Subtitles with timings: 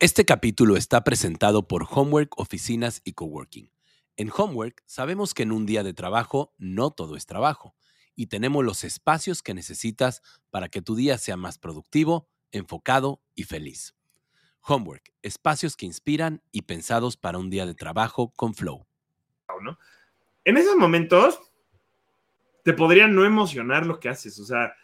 [0.00, 3.72] Este capítulo está presentado por Homework Oficinas y Coworking.
[4.16, 7.74] En Homework sabemos que en un día de trabajo no todo es trabajo
[8.14, 13.42] y tenemos los espacios que necesitas para que tu día sea más productivo, enfocado y
[13.42, 13.96] feliz.
[14.60, 18.86] Homework, espacios que inspiran y pensados para un día de trabajo con flow.
[20.44, 21.40] En esos momentos
[22.62, 24.76] te podría no emocionar lo que haces, o sea,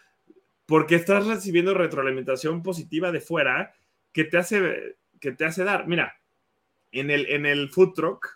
[0.67, 3.75] porque estás recibiendo retroalimentación positiva de fuera
[4.13, 5.87] que te hace que te hace dar.
[5.87, 6.21] Mira,
[6.93, 8.29] en el, en el food truck,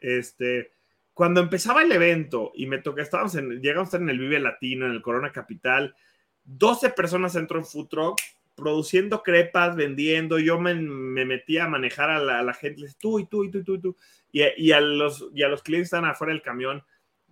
[0.00, 0.72] este,
[1.14, 4.38] cuando empezaba el evento y me tocó, estábamos en, llegamos a estar en el Vive
[4.38, 5.96] Latino, en el Corona Capital,
[6.44, 8.20] 12 personas entró en food truck
[8.54, 13.44] produciendo crepas, vendiendo, yo me, me metía a manejar a la, gente, tú y tú
[13.44, 13.96] y tú y tú, y tú.
[14.30, 16.82] Y, y, a los, y a los clientes están afuera del camión,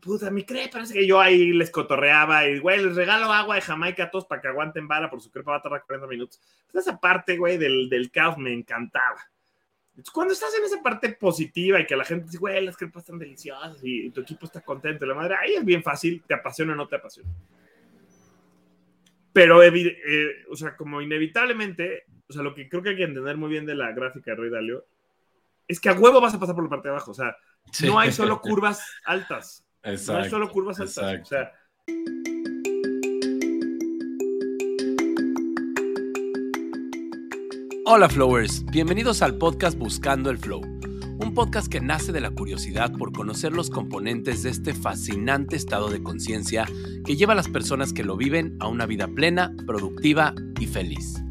[0.04, 3.62] puta, mi crepa, parece que yo ahí les cotorreaba y, güey, les regalo agua de
[3.62, 6.40] Jamaica a todos para que aguanten vara, por su crepa va a tardar 40 minutos.
[6.72, 9.18] esa parte, güey, del, del caos me encantaba.
[10.12, 13.18] cuando estás en esa parte positiva y que la gente dice, güey, las crepas están
[13.18, 16.76] deliciosas y tu equipo está contento, la madre, ahí es bien fácil, te apasiona o
[16.76, 17.30] no te apasiona.
[19.32, 23.36] Pero, eh, o sea, como inevitablemente, o sea, lo que creo que hay que entender
[23.36, 24.86] muy bien de la gráfica de Rey Dalio
[25.66, 27.36] es que a huevo vas a pasar por la parte de abajo, o sea,
[27.84, 31.48] no hay solo curvas altas, Exacto, no es solo curvas altas.
[37.84, 42.92] Hola Flowers, bienvenidos al podcast Buscando el Flow, un podcast que nace de la curiosidad
[42.92, 46.66] por conocer los componentes de este fascinante estado de conciencia
[47.04, 51.22] que lleva a las personas que lo viven a una vida plena, productiva y feliz.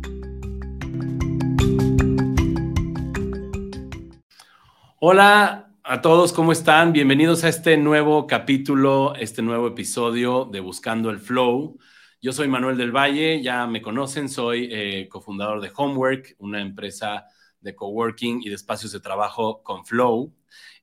[4.99, 6.93] Hola, a todos, ¿cómo están?
[6.93, 11.77] Bienvenidos a este nuevo capítulo, este nuevo episodio de Buscando el Flow.
[12.21, 17.25] Yo soy Manuel del Valle, ya me conocen, soy eh, cofundador de Homework, una empresa
[17.59, 20.33] de coworking y de espacios de trabajo con Flow.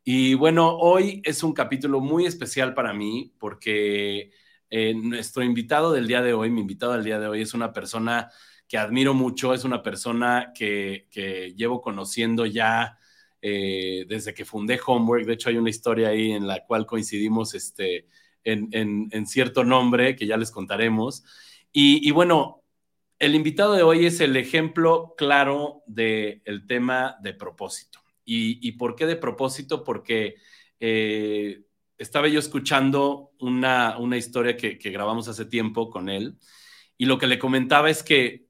[0.04, 4.32] Y bueno, hoy es un capítulo muy especial para mí porque
[4.68, 7.72] eh, nuestro invitado del día de hoy, mi invitado del día de hoy es una
[7.72, 8.30] persona
[8.68, 12.98] que admiro mucho, es una persona que, que llevo conociendo ya
[13.42, 15.24] eh, desde que fundé Homework.
[15.24, 18.06] De hecho, hay una historia ahí en la cual coincidimos este,
[18.44, 21.24] en, cierto nombre que ya les contaremos.
[21.72, 22.64] Y, bueno,
[23.18, 28.00] el invitado de hoy es el ejemplo claro del tema de propósito.
[28.24, 29.82] ¿Y, por qué de propósito?
[29.84, 30.36] Porque
[30.78, 31.62] eh,
[31.96, 36.38] estaba yo escuchando una, historia que, grabamos hace tiempo con él
[36.98, 38.46] y lo que le comentaba es que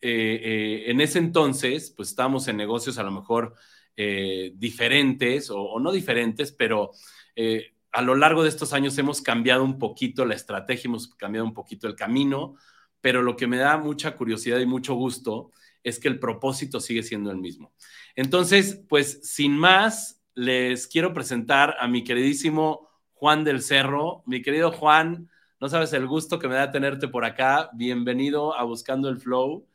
[0.00, 3.54] eh, en ese entonces, pues estábamos en negocios a lo mejor
[3.96, 6.92] eh, diferentes o, no diferentes, pero
[7.36, 11.46] eh, a lo largo de estos años hemos cambiado un poquito la estrategia, hemos cambiado
[11.46, 12.54] un poquito el camino,
[13.00, 15.50] pero lo que me da mucha curiosidad y mucho gusto
[15.82, 17.72] es que el propósito sigue siendo el mismo.
[18.14, 24.22] Entonces, pues sin más, les quiero presentar a mi queridísimo Juan del Cerro.
[24.26, 25.28] Mi querido Juan,
[25.60, 27.70] no sabes el gusto que me da tenerte por acá.
[27.74, 29.66] Bienvenido a Buscando el Flow.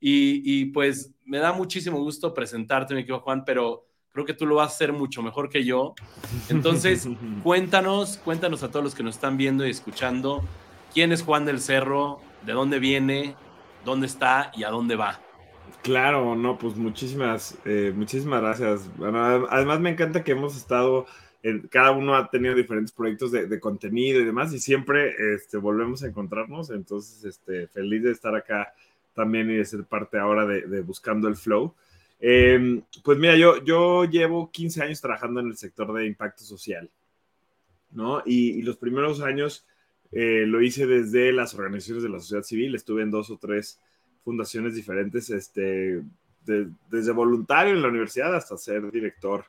[0.00, 4.56] Y, pues me da muchísimo gusto presentarte, mi querido Juan, pero creo que tú lo
[4.56, 5.94] vas a hacer mucho mejor que yo.
[6.48, 7.08] Entonces,
[7.42, 10.44] cuéntanos, cuéntanos a todos los que nos están viendo y escuchando,
[10.92, 13.34] quién es Juan del Cerro, de dónde viene,
[13.84, 15.20] dónde está y a dónde va.
[15.82, 18.90] Claro, no, pues muchísimas, eh, muchísimas gracias.
[19.50, 21.06] además me encanta que hemos estado,
[21.70, 26.06] cada uno ha tenido diferentes proyectos de, contenido y demás, y siempre este, volvemos a
[26.06, 26.70] encontrarnos.
[26.70, 28.72] Entonces, este, feliz de estar acá
[29.14, 31.74] también y de ser parte ahora de, Buscando el Flow.
[32.20, 36.90] Em, pues mira, yo, yo llevo 15 años trabajando en el sector de impacto social,
[37.92, 38.22] ¿no?
[38.24, 39.66] Y, los primeros años
[40.12, 43.80] eh, lo hice desde las organizaciones de la sociedad civil, estuve en dos o tres
[44.24, 46.02] fundaciones diferentes, este,
[46.44, 49.44] desde voluntario en la universidad hasta ser director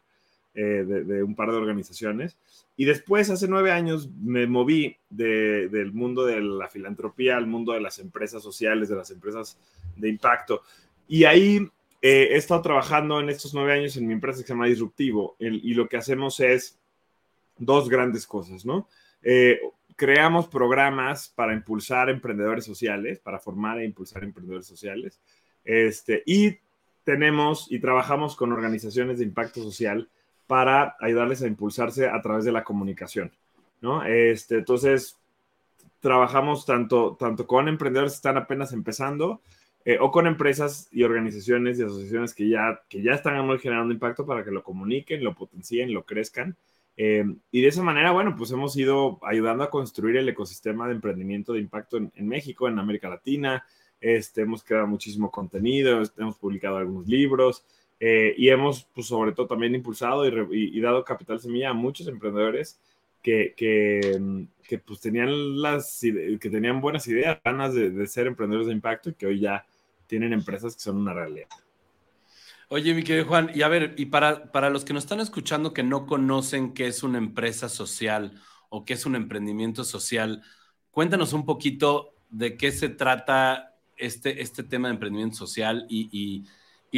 [0.56, 2.38] eh, de, un par de organizaciones.
[2.78, 7.82] Y después, hace nueve años, me moví del mundo de la filantropía al mundo de
[7.82, 9.58] las empresas sociales, de las empresas
[9.96, 10.62] de impacto.
[11.08, 11.58] Y ahí
[12.02, 15.36] eh, he estado trabajando en estos nueve años en mi empresa que se llama Disruptivo.
[15.40, 16.78] y lo que hacemos es
[17.58, 18.88] dos grandes cosas, ¿no?
[19.22, 19.60] Eh,
[19.96, 25.20] creamos programas para impulsar emprendedores sociales, para formar e impulsar emprendedores sociales.
[25.64, 26.58] Este, y
[27.04, 30.10] tenemos y trabajamos con organizaciones de impacto social
[30.48, 33.32] para ayudarles a impulsarse a través de la comunicación,
[33.82, 34.04] ¿no?
[34.04, 35.18] Este, entonces,
[36.00, 39.42] trabajamos tanto, tanto con emprendedores que están apenas empezando
[39.86, 44.26] eh, o con empresas y organizaciones y asociaciones que ya, que ya están generando impacto
[44.26, 46.56] para que lo comuniquen, lo potencien, lo crezcan.
[46.98, 50.94] Eh, y de esa manera, bueno, pues hemos ido ayudando a construir el ecosistema de
[50.94, 53.64] emprendimiento de impacto en, en México, en América Latina.
[54.00, 57.66] Este, hemos creado muchísimo contenido, hemos publicado algunos libros,
[58.00, 62.80] Eh, y hemos, pues, sobre todo, también impulsado y, dado capital semilla a muchos emprendedores
[63.22, 64.44] que, que, mm,
[64.86, 69.14] pues, tenían, las, que tenían buenas ideas, ganas de, de, ser emprendedores de impacto y
[69.14, 69.66] que hoy ya
[70.08, 71.48] tienen empresas que son una realidad.
[72.68, 75.74] Oye, mi querido Juan, y a ver, y para, para los que nos están escuchando
[75.74, 80.42] que no conocen qué es una empresa social o qué es un emprendimiento social,
[80.92, 86.46] cuéntanos un poquito de qué se trata este, este tema de emprendimiento social y y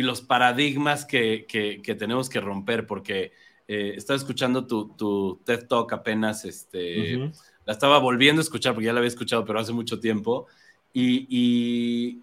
[0.02, 3.32] los paradigmas que, que, tenemos que romper, porque
[3.68, 7.18] eh, estaba escuchando tu, tu, TED Talk apenas, este,
[7.66, 10.48] la estaba volviendo a escuchar porque ya la había escuchado, pero hace mucho tiempo,
[10.94, 12.22] y, y,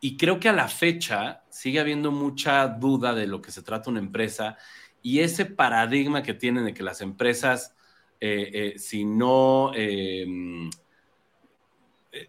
[0.00, 3.90] y, creo que a la fecha sigue habiendo mucha duda de lo que se trata
[3.90, 4.56] una empresa
[5.02, 7.74] y ese paradigma que tienen de que las empresas,
[8.20, 9.72] eh, eh, si no...
[9.74, 10.70] Em,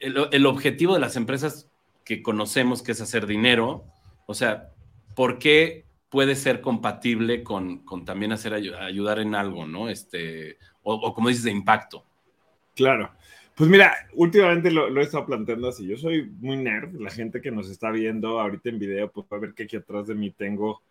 [0.02, 1.70] el, el objetivo de las empresas
[2.04, 3.86] que conocemos, que es hacer dinero,
[4.26, 4.70] o sea,
[5.20, 9.90] ¿por qué puede ser compatible con, también hacer ayudar en algo, ¿no?
[9.90, 12.06] Este, o, como dices, de impacto.
[12.74, 13.12] Claro.
[13.54, 15.86] Pues mira, últimamente lo, he estado planteando así.
[15.86, 16.94] Yo soy muy nerd.
[16.94, 19.76] La gente que nos está viendo ahorita en video, pues va a ver que aquí
[19.76, 20.84] atrás de mí tengo,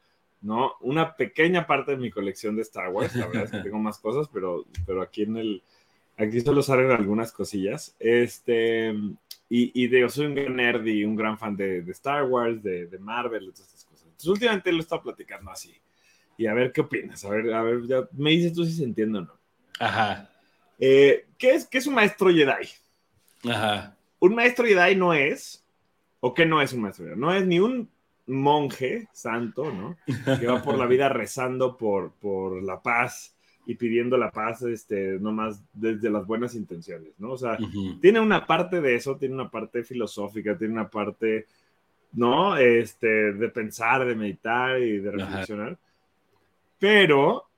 [0.42, 0.74] ¿no?
[0.82, 3.16] Una pequeña parte de mi colección de Star Wars.
[3.16, 5.62] La verdad es que tengo más cosas, pero, pero aquí en el,
[6.18, 7.96] aquí solo salen algunas cosillas.
[7.98, 8.90] Este,
[9.48, 12.88] y, y digo, soy un gran nerd y un gran fan de, Star Wars, de,
[12.88, 13.87] de Marvel, entonces
[14.18, 15.72] entonces, últimamente lo he estado platicando así.
[16.36, 17.24] Y a ver qué opinas.
[17.24, 19.32] A ver, a ver, ya me dices tú si se entiende o no.
[19.78, 20.28] Ajá.
[20.76, 22.68] Eh, ¿qué, es, ¿Qué es un maestro Jedi?
[23.48, 23.96] Ajá.
[24.18, 25.64] Un maestro Jedi no es,
[26.18, 27.88] o qué no es un maestro Jedi, no es ni un
[28.26, 29.96] monje santo, ¿no?
[30.38, 33.36] Que va por la vida rezando por, por la paz
[33.66, 37.32] y pidiendo la paz, este, nomás desde las buenas intenciones, ¿no?
[37.32, 37.56] O sea,
[38.00, 41.46] tiene una parte de eso, tiene una parte filosófica, tiene una parte
[42.12, 42.56] ¿no?
[42.56, 45.78] Este, de pensar, de meditar y de reflexionar.
[46.78, 47.48] Pero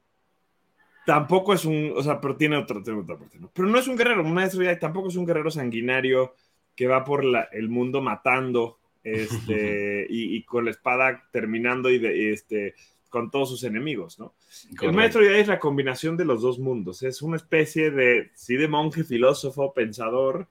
[1.06, 3.50] tampoco es un, o sea, pero tiene otra, otra parte, ¿no?
[3.52, 6.35] Pero no es un guerrero, un maestro ya tampoco es un guerrero sanguinario
[6.76, 12.75] que va por el mundo matando, este, y, con la espada terminando y, de, este,
[13.08, 14.35] con todos sus enemigos, ¿no?
[14.81, 18.56] El maestro ya es la combinación de los dos mundos, es una especie de, sí,
[18.56, 20.47] de monje, filósofo, pensador,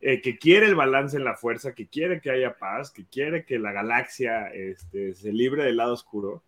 [0.00, 3.44] eh, que quiere el balance en la fuerza, que quiere que haya paz, que quiere
[3.44, 6.42] que la galaxia este, se libre del lado oscuro,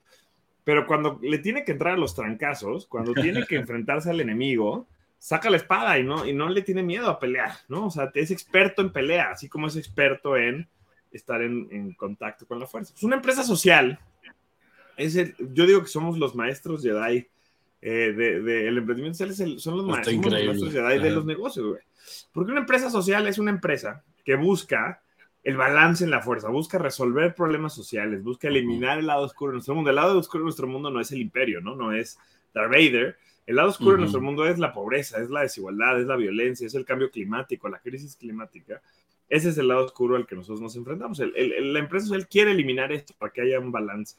[0.65, 4.87] pero cuando le tiene que entrar a los trancazos, cuando tiene que enfrentarse al enemigo,
[5.19, 7.87] saca la espada y no, y no le tiene miedo a pelear, ¿no?
[7.87, 10.69] O sea, es experto en pelea, así como es experto en
[11.11, 12.93] estar en, contacto con la fuerza.
[12.95, 13.99] Es una empresa social.
[14.99, 17.27] Es yo digo que somos los maestros Jedi
[17.81, 21.88] eh, de, el emprendimiento social, son los maestros, Jedi de los negocios, güey.
[22.33, 25.03] Porque una empresa social es una empresa que busca
[25.45, 29.57] el balance en la fuerza, busca resolver problemas sociales, busca eliminar el lado oscuro de
[29.57, 29.91] nuestro mundo.
[29.91, 31.75] El lado oscuro de nuestro mundo no es el imperio, ¿no?
[31.75, 32.19] No es
[32.53, 33.17] Darth Vader.
[33.47, 36.67] El lado oscuro de nuestro mundo es la pobreza, es la desigualdad, es la violencia,
[36.67, 38.83] es el cambio climático, la crisis climática.
[39.29, 41.19] Ese es el lado oscuro al que nosotros nos enfrentamos.
[41.19, 44.17] la empresa social quiere eliminar esto para que haya un balance,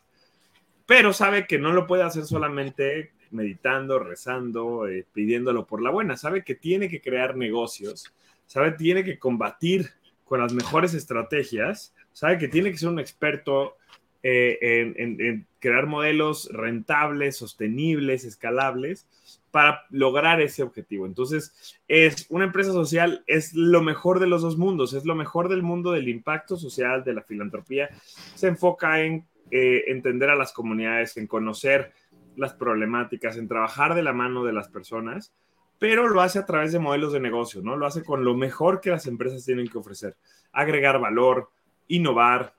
[0.86, 6.18] pero sabe que no lo puede hacer solamente meditando, rezando, eh, pidiéndolo por la buena.
[6.18, 8.14] Sabe que tiene que crear negocios,
[8.46, 9.90] sabe tiene que combatir
[10.24, 13.76] con las mejores estrategias, sabe que tiene que ser un experto
[14.22, 19.08] eh, en, crear modelos rentables, sostenibles, escalables
[19.50, 21.06] para lograr ese objetivo.
[21.06, 25.50] Entonces, es una empresa social, es lo mejor de los dos mundos, es lo mejor
[25.50, 27.90] del mundo del impacto social, de la filantropía.
[28.36, 31.92] Se enfoca en eh, entender a las comunidades, en conocer
[32.40, 35.34] las problemáticas, en trabajar de la mano de las personas,
[35.78, 37.78] pero lo hace a través de modelos de negocio, ¿no?
[37.78, 40.18] Lo hace con lo mejor que las empresas tienen que ofrecer.
[40.52, 41.50] Agregar valor,
[41.88, 42.54] innovar,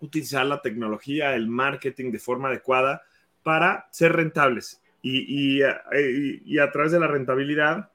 [0.00, 3.02] utilizar la tecnología, el marketing de forma adecuada
[3.42, 7.90] para ser rentables y, y, a través de la rentabilidad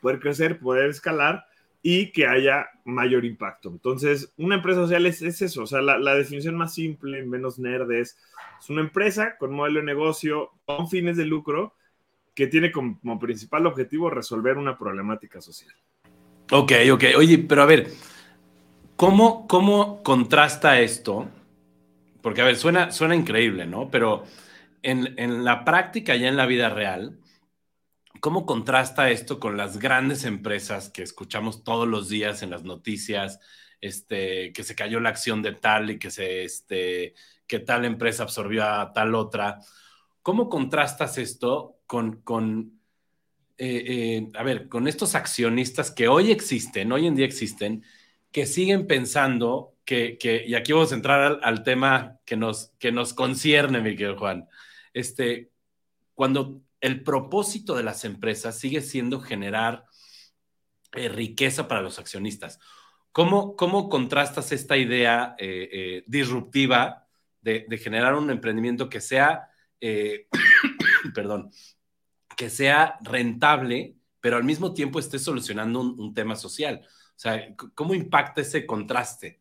[0.00, 1.46] poder crecer, poder escalar
[1.90, 3.70] y que haya mayor impacto.
[3.70, 7.90] Entonces, una empresa social es, eso, o sea, la, la, definición más simple, menos nerd
[7.92, 8.18] es
[8.60, 11.76] es una empresa con modelo de negocio con fines de lucro
[12.34, 15.74] que tiene como, principal objetivo resolver una problemática social.
[16.50, 17.04] Ok, ok.
[17.16, 17.88] Oye, pero a ver,
[18.96, 21.26] ¿cómo, cómo contrasta esto?
[22.20, 23.90] Porque, a ver, suena, suena increíble, ¿no?
[23.90, 24.24] Pero
[24.82, 27.18] en, en la práctica, ya en la vida real,
[28.20, 33.40] ¿cómo contrasta esto con las grandes empresas que escuchamos todos los días en las noticias?
[33.80, 37.14] Este, que se cayó la acción de tal y que se, este,
[37.46, 39.60] que tal empresa absorbió a tal otra.
[40.22, 42.78] ¿Cómo contrastas esto con, con
[43.60, 47.82] eh, eh, a ver, con estos accionistas que hoy existen, hoy en día existen,
[48.30, 52.92] que siguen pensando que, que, y aquí vamos a entrar al, tema que nos, que
[52.92, 54.48] nos concierne, mi querido Juan.
[54.92, 55.50] Este,
[56.14, 59.84] cuando el propósito de las empresas sigue siendo generar
[60.92, 62.58] eh, riqueza para los accionistas.
[63.12, 67.06] ¿Cómo, cómo contrastas esta idea eh, eh, disruptiva
[67.40, 69.48] de, generar un emprendimiento que sea,
[71.14, 71.50] perdón,
[72.36, 76.82] que sea rentable, pero al mismo tiempo esté solucionando un, un tema social?
[76.84, 79.40] O sea, ¿cómo impacta ese contraste?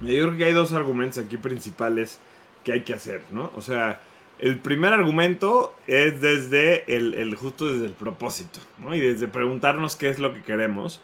[0.00, 2.18] Yo creo que hay dos argumentos aquí principales
[2.64, 3.52] que hay que hacer, ¿no?
[3.54, 4.00] O sea,
[4.38, 8.94] el primer argumento es desde el, el, justo desde el propósito, ¿no?
[8.94, 11.02] Y desde preguntarnos qué es lo que queremos.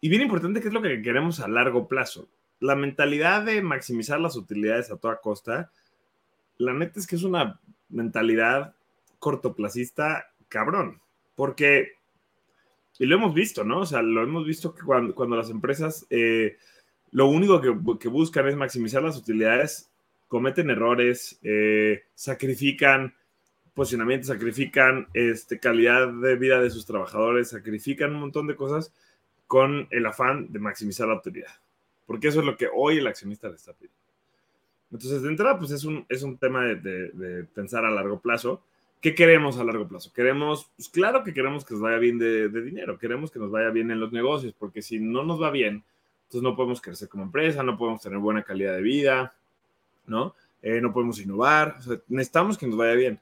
[0.00, 2.28] Y bien importante, qué es lo que queremos a largo plazo.
[2.60, 5.70] La mentalidad de maximizar las utilidades a toda costa,
[6.56, 8.74] la neta es que es una mentalidad
[9.18, 11.00] cortoplacista cabrón.
[11.36, 11.92] Porque,
[12.98, 13.80] y lo hemos visto, ¿no?
[13.80, 16.56] O sea, lo hemos visto que cuando, cuando las empresas eh,
[17.12, 19.90] lo único que, que buscan es maximizar las utilidades
[20.28, 23.14] cometen errores, eh, sacrifican
[23.74, 28.92] posicionamiento, sacrifican este, calidad de vida de sus trabajadores, sacrifican un montón de cosas
[29.46, 31.52] con el afán de maximizar la utilidad.
[32.06, 33.96] Porque eso es lo que hoy el accionista le está pidiendo.
[34.90, 38.62] Entonces, de entrada, pues es un, es un tema de pensar a largo plazo.
[39.00, 40.12] ¿Qué queremos a largo plazo?
[40.12, 43.50] Queremos, pues claro que queremos que nos vaya bien de, de, dinero, queremos que nos
[43.50, 45.84] vaya bien en los negocios, porque si no nos va bien,
[46.24, 49.34] entonces no podemos crecer como empresa, no podemos tener buena calidad de vida,
[50.08, 50.34] ¿no?
[50.62, 53.20] Eh, no podemos innovar, o sea, necesitamos que nos vaya bien.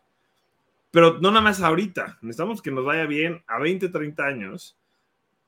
[0.90, 4.78] Pero no nada más ahorita, necesitamos que nos vaya bien a 20, 30 años.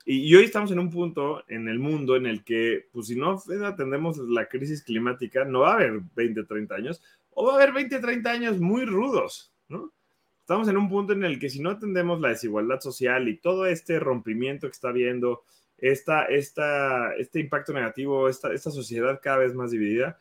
[0.05, 3.39] Y, hoy estamos en un punto en el mundo en el que, pues si no
[3.65, 7.73] atendemos la crisis climática, no va a haber 20, 30 años, o va a haber
[7.73, 9.93] 20, 30 años muy rudos, ¿no?
[10.41, 13.67] Estamos en un punto en el que si no atendemos la desigualdad social y todo
[13.67, 15.43] este rompimiento que está habiendo,
[15.77, 20.19] esta, esta, este impacto negativo, esta, esta sociedad cada vez más dividida,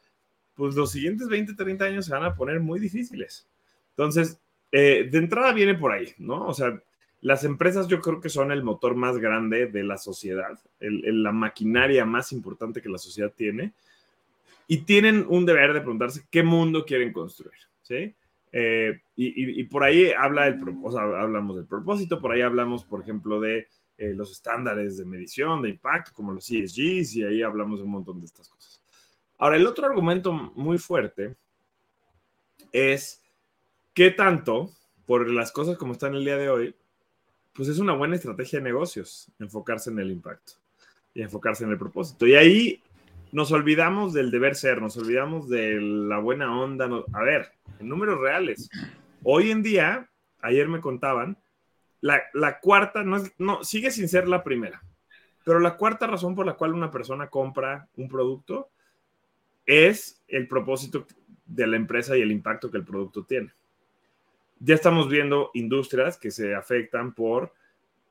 [0.57, 3.47] pues los siguientes 20, 30 años se van a poner muy difíciles.
[3.91, 6.47] Entonces, eh, de entrada viene por ahí, ¿no?
[6.47, 6.81] O sea,
[7.21, 12.05] las empresas yo creo que son el motor más grande de la sociedad, la maquinaria
[12.05, 13.73] más importante que la sociedad tiene,
[14.67, 18.13] y tienen un deber de preguntarse qué mundo quieren construir, ¿sí?
[18.51, 23.01] Eh, y, por ahí habla el, o sea, hablamos del propósito, por ahí hablamos, por
[23.01, 27.79] ejemplo, de eh, los estándares de medición, de impacto, como los ESGs, y ahí hablamos
[27.79, 28.81] de un montón de estas cosas.
[29.37, 31.35] Ahora, el otro argumento muy fuerte
[32.71, 33.21] es
[33.93, 34.71] qué tanto,
[35.05, 36.75] por las cosas como están el día de hoy,
[37.53, 40.53] pues es una buena estrategia de negocios enfocarse en el impacto
[41.13, 42.27] y enfocarse en el propósito.
[42.27, 42.83] Y ahí
[43.31, 46.89] nos olvidamos del deber ser, nos olvidamos de la buena onda.
[47.13, 48.69] A ver, en números reales,
[49.23, 50.09] hoy en día,
[50.41, 51.37] ayer me contaban,
[52.01, 54.81] la, cuarta, no, no, sigue sin ser la primera,
[55.43, 58.69] pero la cuarta razón por la cual una persona compra un producto
[59.67, 61.05] es el propósito
[61.45, 63.53] de la empresa y el impacto que el producto tiene.
[64.59, 67.53] Ya estamos viendo industrias que se afectan por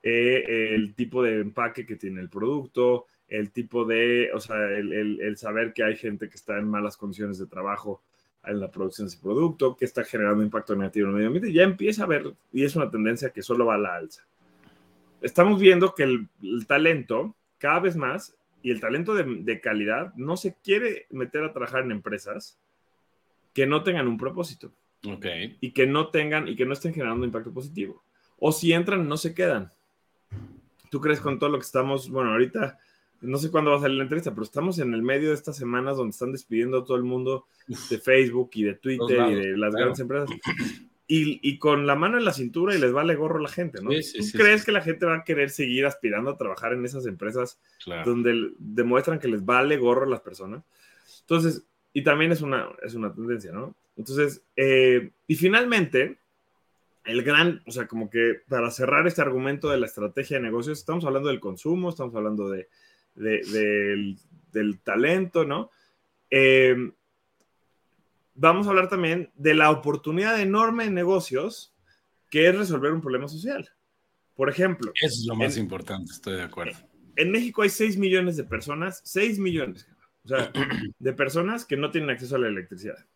[0.03, 4.93] eh, el tipo de empaque que tiene el producto, el tipo de, o sea, el,
[4.93, 8.03] el, el, saber que hay gente que está en malas condiciones de trabajo
[8.45, 11.53] en la producción de ese producto, que está generando impacto negativo en el medio ambiente,
[11.53, 14.25] ya empieza a ver, y es una tendencia que solo va a la alza.
[15.21, 18.37] Estamos viendo que el, el talento cada vez más
[18.67, 22.59] y el talento de, de, calidad no se quiere meter a trabajar en empresas
[23.55, 24.73] que no tengan un propósito.
[25.09, 25.57] Okay.
[25.61, 28.03] Y que no tengan y que no estén generando impacto positivo.
[28.41, 29.71] O si entran, no se quedan.
[30.91, 32.77] ¿Tú crees con todo lo que estamos, bueno, ahorita,
[33.21, 35.57] no sé cuándo va a salir la entrevista, pero estamos en el medio de estas
[35.57, 37.47] semanas donde están despidiendo a todo el mundo
[37.89, 39.85] de Facebook y de Twitter y de las claro.
[39.85, 40.31] grandes empresas
[41.09, 43.81] y, y, con la mano en la cintura y les vale gorro a la gente,
[43.81, 43.91] ¿no?
[43.93, 46.73] Sí, sí, ¿Tú sí, crees que la gente va a querer seguir aspirando a trabajar
[46.73, 48.11] en esas empresas claro.
[48.11, 50.65] donde demuestran que les vale gorro a las personas?
[51.21, 53.75] Entonces, y también es una, es una tendencia, ¿no?
[53.97, 56.19] Entonces, eh, y finalmente,
[57.05, 60.79] el gran, o sea, como que para cerrar este argumento de la estrategia de negocios,
[60.79, 62.69] estamos hablando del consumo, estamos hablando de,
[63.15, 64.19] de, de del,
[64.53, 65.71] del, talento, ¿no?
[66.31, 66.91] Eh,
[68.37, 71.75] vamos a hablar también de la oportunidad enorme en negocios
[72.31, 73.69] que es resolver un problema social.
[74.35, 74.93] Por ejemplo.
[75.01, 76.79] Eso es lo más en, importante, estoy de acuerdo.
[77.17, 79.89] En México hay 6 millones de personas, 6 millones,
[80.25, 80.53] o sea,
[80.99, 83.07] de personas que no tienen acceso a la electricidad.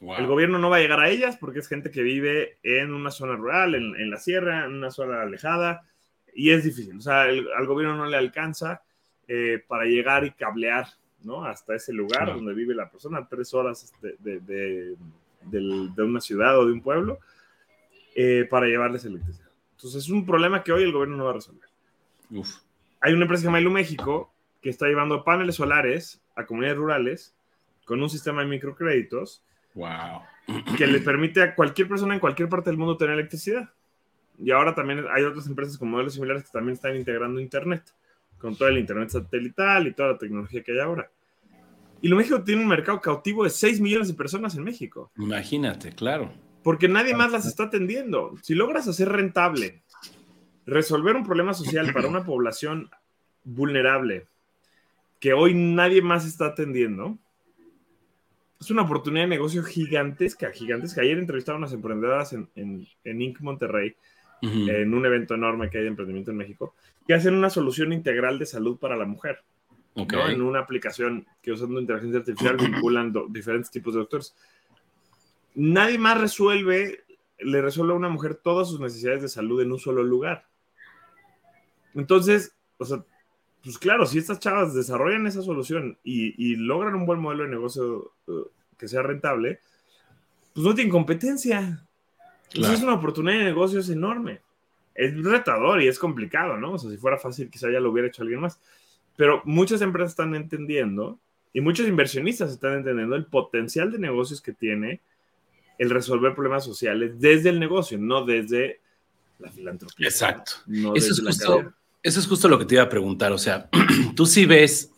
[0.00, 0.18] Wow.
[0.18, 3.10] El gobierno no va a llegar a ellas porque es gente que vive en una
[3.10, 5.84] zona rural, en, en la sierra, en una zona alejada,
[6.34, 6.98] y es difícil.
[6.98, 8.82] O sea, el, al gobierno no le alcanza
[9.26, 10.86] eh, para llegar y cablear
[11.26, 11.44] ¿no?
[11.44, 14.96] Hasta ese lugar donde vive la persona, tres horas de, de, de,
[15.94, 17.18] de, una ciudad o de un pueblo,
[18.14, 19.50] eh, para llevarles electricidad.
[19.72, 21.68] Entonces es un problema que hoy el gobierno no va a resolver.
[22.30, 22.60] Uf.
[23.00, 26.78] Hay una empresa que se llama Ilu México que está llevando paneles solares a comunidades
[26.78, 27.36] rurales
[27.84, 29.44] con un sistema de microcréditos.
[29.74, 30.22] Wow.
[30.76, 33.70] Que le permite a cualquier persona en cualquier parte del mundo tener electricidad.
[34.38, 37.84] Y ahora también hay otras empresas con modelos similares que también están integrando Internet,
[38.38, 41.10] con todo el Internet satelital y toda la tecnología que hay ahora.
[42.06, 45.10] Y lo México tiene un mercado cautivo de 6 millones de personas en México.
[45.16, 46.32] Imagínate, claro.
[46.62, 48.36] Porque nadie más las está atendiendo.
[48.42, 49.82] Si logras hacer rentable,
[50.66, 52.90] resolver un problema social para una población
[53.42, 54.28] vulnerable
[55.18, 57.18] que hoy nadie más está atendiendo,
[58.60, 61.00] es una oportunidad de negocio gigantesca, gigantesca.
[61.00, 63.40] Ayer entrevistaron a unas emprendedoras en, en, en Inc.
[63.40, 63.96] Monterrey,
[64.42, 68.38] en un evento enorme que hay de emprendimiento en México, que hacen una solución integral
[68.38, 69.40] de salud para la mujer.
[69.96, 74.36] En una aplicación que usando inteligencia artificial vinculan diferentes tipos de doctores.
[75.54, 77.04] Nadie más resuelve,
[77.38, 80.46] le resuelve a una mujer todas sus necesidades de salud en un solo lugar.
[81.94, 83.02] Entonces, o sea,
[83.64, 88.12] pues claro, si estas chavas desarrollan esa solución y, logran un buen modelo de negocio
[88.26, 88.44] uh,
[88.78, 89.60] que sea rentable,
[90.52, 91.84] pues no tienen competencia.
[92.52, 94.40] es una oportunidad de negocio es enorme.
[94.94, 96.72] Es retador y es complicado, ¿no?
[96.72, 98.60] O sea, si fuera fácil, quizá ya lo hubiera hecho alguien más.
[99.16, 101.18] Pero muchas empresas están entendiendo
[101.52, 105.00] y muchos inversionistas están entendiendo el potencial de negocios que tiene
[105.78, 108.80] el resolver problemas sociales desde el negocio, no desde
[109.38, 110.08] la filantropía.
[110.08, 110.52] Exacto.
[110.94, 113.32] eso, es justo, eso es justo lo que te iba a preguntar.
[113.32, 113.68] O sea,
[114.14, 114.90] tú sí ves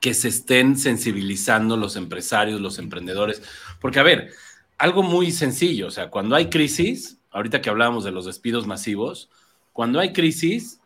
[0.00, 3.42] que se estén sensibilizando los empresarios, los emprendedores.
[3.80, 4.30] Porque, a ver,
[4.78, 9.30] algo muy sencillo, o sea, cuando hay crisis, ahorita que hablábamos de los despidos masivos,
[9.72, 10.79] cuando hay crisis,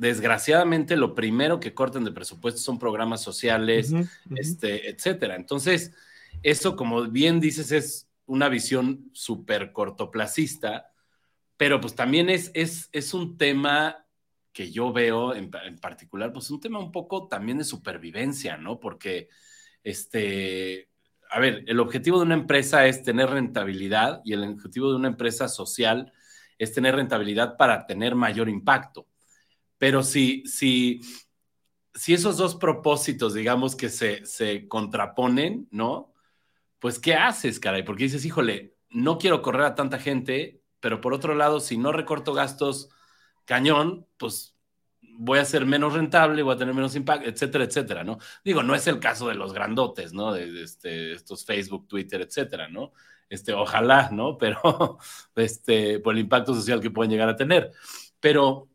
[0.00, 3.92] desgraciadamente lo primero que cortan de presupuesto son programas sociales,
[4.34, 5.36] Este, etcétera.
[5.36, 5.92] Entonces,
[6.42, 10.90] eso, como bien dices, es una visión súper cortoplacista,
[11.58, 14.06] pero pues también es, es, es un tema
[14.54, 18.80] que yo veo en, particular, pues un tema un poco también de supervivencia, ¿no?
[18.80, 19.28] Porque,
[19.84, 20.88] este,
[21.30, 25.08] a ver, el objetivo de una empresa es tener rentabilidad y el objetivo de una
[25.08, 26.10] empresa social
[26.56, 29.09] es tener rentabilidad para tener mayor impacto.
[29.80, 31.00] Pero si, si,
[31.94, 36.12] si esos dos propósitos, digamos que se, se contraponen, ¿no?
[36.80, 37.82] Pues, ¿qué haces, caray?
[37.82, 41.92] Porque dices, híjole, no quiero correr a tanta gente, pero por otro lado, si no
[41.92, 42.90] recorto gastos
[43.46, 44.54] cañón, pues
[45.00, 48.18] voy a ser menos rentable, voy a tener menos impacto, etcétera, etcétera, ¿no?
[48.44, 50.32] Digo, no es el caso de los grandotes, ¿no?
[50.34, 52.92] De, este, estos Facebook, Twitter, etcétera, ¿no?
[53.30, 54.36] Este, ojalá, ¿no?
[54.38, 54.98] Pero,
[55.36, 57.72] este, por el impacto social que pueden llegar a tener.
[58.20, 58.69] Pero,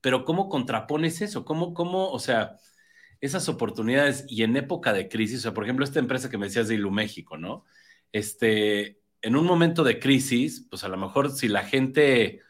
[0.00, 1.44] pero ¿cómo contrapones eso?
[1.44, 2.56] ¿Cómo, cómo, o sea,
[3.20, 6.46] esas oportunidades y en época de crisis, o sea, por ejemplo, esta empresa que me
[6.46, 7.64] decías de Iluméxico, ¿no?
[8.12, 12.40] Este, en un momento de crisis, pues a lo mejor si la gente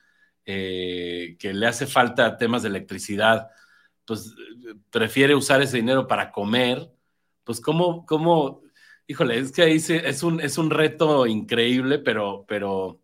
[0.46, 3.48] eh, que le hace falta temas de electricidad,
[4.04, 4.34] pues
[4.90, 6.90] prefiere usar ese dinero para comer,
[7.44, 8.62] pues cómo, cómo,
[9.06, 12.99] híjole, es que ahí es, un, es un reto increíble, pero, pero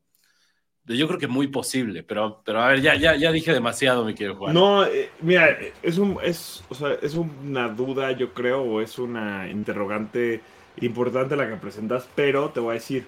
[0.87, 4.15] yo creo que muy posible, pero, pero a ver, ya, ya, ya dije demasiado, mi
[4.15, 4.55] querido Juan.
[4.55, 8.99] No, eh, mira, es, un, es, o sea, es una duda, yo creo, o es
[8.99, 10.41] una interrogante
[10.81, 13.07] importante la que presentas, pero te voy a decir,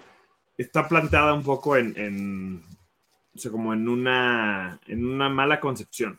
[0.57, 2.64] está planteada un poco en, en
[3.35, 6.19] o sea, como en una, en una mala concepción.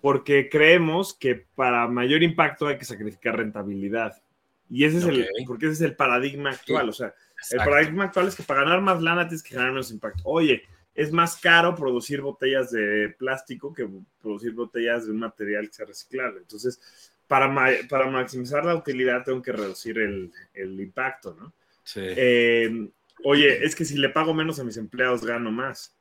[0.00, 4.14] Porque creemos que para mayor impacto hay que sacrificar rentabilidad.
[4.70, 6.88] Y ese es el, porque ese es el paradigma actual.
[6.88, 7.12] O sea,
[7.50, 10.22] el paradigma actual es que para ganar más lana tienes que generar menos impacto.
[10.24, 10.62] Oye,
[10.94, 13.88] es más caro producir botellas de plástico que
[14.22, 16.38] producir botellas de un material que sea reciclable.
[16.38, 17.52] Entonces, para,
[17.88, 21.52] para maximizar la utilidad tengo que reducir el, el impacto, ¿no?
[21.82, 22.02] Sí.
[22.04, 22.88] Eh,
[23.24, 25.96] oye, es que si le pago menos a mis empleados, gano más.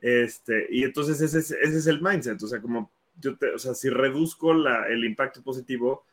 [0.00, 2.42] Este, y entonces ese es, ese es el mindset.
[2.42, 6.04] O sea, como yo te, o sea, si reduzco la, el impacto positivo,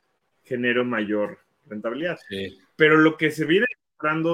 [0.43, 2.19] genero mayor rentabilidad.
[2.29, 2.57] Sí.
[2.75, 3.65] Pero lo que se viene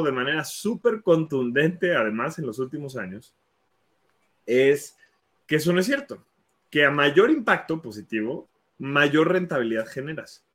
[0.03, 3.33] de manera súper contundente, además, en los últimos años,
[4.45, 4.97] es
[5.47, 6.25] que eso no es cierto.
[6.69, 10.45] Que a mayor impacto positivo, mayor rentabilidad generas.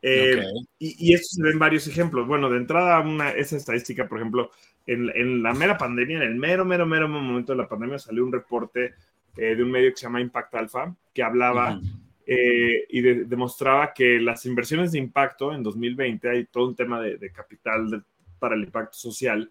[0.00, 0.42] Eh,
[0.78, 2.26] y, y, eso se ve en varios ejemplos.
[2.26, 4.50] Bueno, de entrada, una, esa estadística, por ejemplo,
[4.86, 8.24] en, en, la mera pandemia, en el mero, mero, mero momento de la pandemia, salió
[8.24, 8.94] un reporte
[9.36, 11.80] eh, de un medio que se llama Impact Alpha, que hablaba
[12.26, 17.16] eh, y demostraba que las inversiones de impacto en 2020, hay todo un tema de,
[17.16, 18.02] de capital de,
[18.38, 19.50] para el impacto social,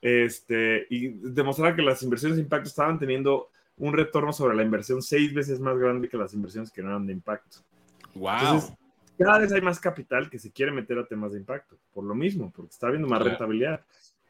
[0.00, 5.00] este, y demostrar que las inversiones de impacto estaban teniendo un retorno sobre la inversión
[5.00, 7.58] seis veces más grande que las inversiones que no eran de impacto.
[8.14, 8.32] Wow.
[8.40, 8.72] Entonces,
[9.18, 12.14] cada vez hay más capital que se quiere meter a temas de impacto, por lo
[12.14, 13.80] mismo, porque está habiendo más rentabilidad.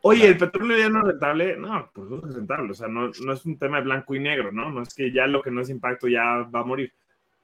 [0.02, 1.56] Oye, ¿el petróleo ya no es rentable?
[1.56, 4.20] No, pues no es rentable, o sea, no, no, es un tema de blanco y
[4.20, 4.70] negro, ¿no?
[4.70, 6.92] No es que ya lo que no es impacto ya va a morir.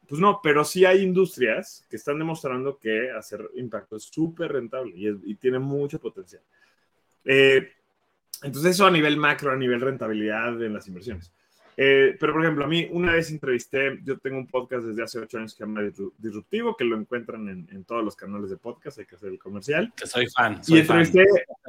[0.08, 4.94] Pues no, pero sí hay industrias que están demostrando que hacer impacto es súper rentable
[4.96, 6.42] y, tiene mucho potencial.
[7.24, 7.72] Eh,
[8.42, 11.30] entonces eso a nivel macro, a nivel rentabilidad en las inversiones.
[11.80, 15.20] Eh, pero, por ejemplo, a mí una vez entrevisté, yo tengo un podcast desde hace
[15.20, 15.80] ocho años que se llama
[16.18, 19.92] Disruptivo, que lo encuentran en, todos los canales de podcast, hay que hacer el comercial.
[19.94, 20.60] Que soy fan.
[20.66, 21.24] y entrevisté,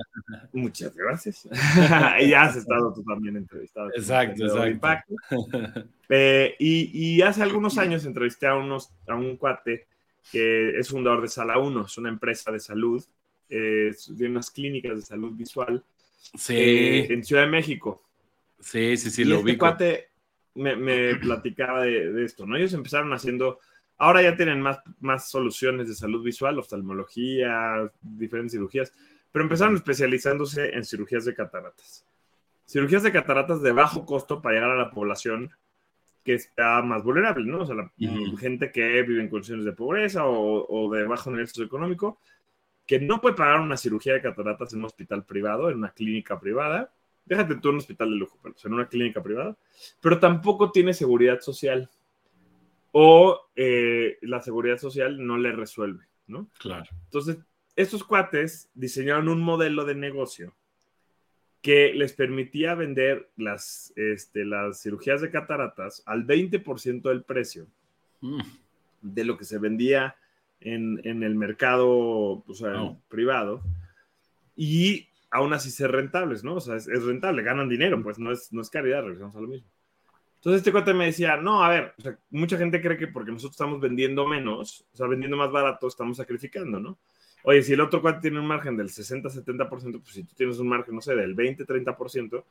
[0.54, 1.48] muchas gracias.
[2.22, 3.90] y has estado tú también entrevistado.
[3.96, 5.14] Exacto, exacto.
[6.12, 9.86] Eh, y, y, hace algunos años entrevisté a, unos, a un cuate
[10.32, 13.06] que es fundador de Sala 1, es una empresa de salud,
[13.48, 15.84] eh, de unas clínicas de salud visual
[16.36, 16.56] sí.
[16.58, 18.09] en Ciudad de México.
[18.60, 20.10] Sí, sí, sí, lo este cuate
[20.56, 22.58] me, platicaba de, esto, ¿no?
[22.58, 23.60] Ellos empezaron haciendo,
[23.98, 28.94] ahora ya tienen más, más soluciones de salud visual, oftalmología, diferentes cirugías,
[29.32, 32.06] pero empezaron especializándose en cirugías de cataratas.
[32.68, 35.52] Cirugías de cataratas de bajo costo para llegar a la población
[36.24, 37.62] que está más vulnerable, ¿no?
[37.62, 37.92] O sea, la
[38.38, 42.20] gente que vive en condiciones de pobreza o, o de bajo nivel socioeconómico,
[42.86, 46.40] que no puede pagar una cirugía de cataratas en un hospital privado, en una clínica
[46.40, 46.92] privada,
[47.30, 49.56] déjate tú en un hospital de lujo, pero en una clínica privada,
[50.02, 51.90] pero tampoco tiene seguridad social
[52.92, 56.50] o eh, la seguridad social no le resuelve, ¿no?
[56.60, 56.90] Claro.
[57.06, 57.38] Entonces,
[57.76, 60.54] estos cuates diseñaron un modelo de negocio
[61.62, 67.68] que les permitía vender las, este, las cirugías de cataratas al 20% del precio
[68.22, 68.42] mm.
[69.02, 70.16] de lo que se vendía
[70.62, 72.44] en, el mercado
[73.08, 73.62] privado.
[74.56, 76.56] Y aún así ser rentables, ¿no?
[76.56, 79.48] O sea, es, rentable, ganan dinero, pues no es, no es caridad, regresamos a lo
[79.48, 79.68] mismo.
[80.36, 83.32] Entonces este cuate me decía, no, a ver, o sea, mucha gente cree que porque
[83.32, 86.98] nosotros estamos vendiendo menos, o sea, vendiendo más barato, estamos sacrificando, ¿no?
[87.44, 90.68] Oye, si el otro cuate tiene un margen del 60-70%, pues si tú tienes un
[90.68, 92.44] margen, no sé, del 20-30%,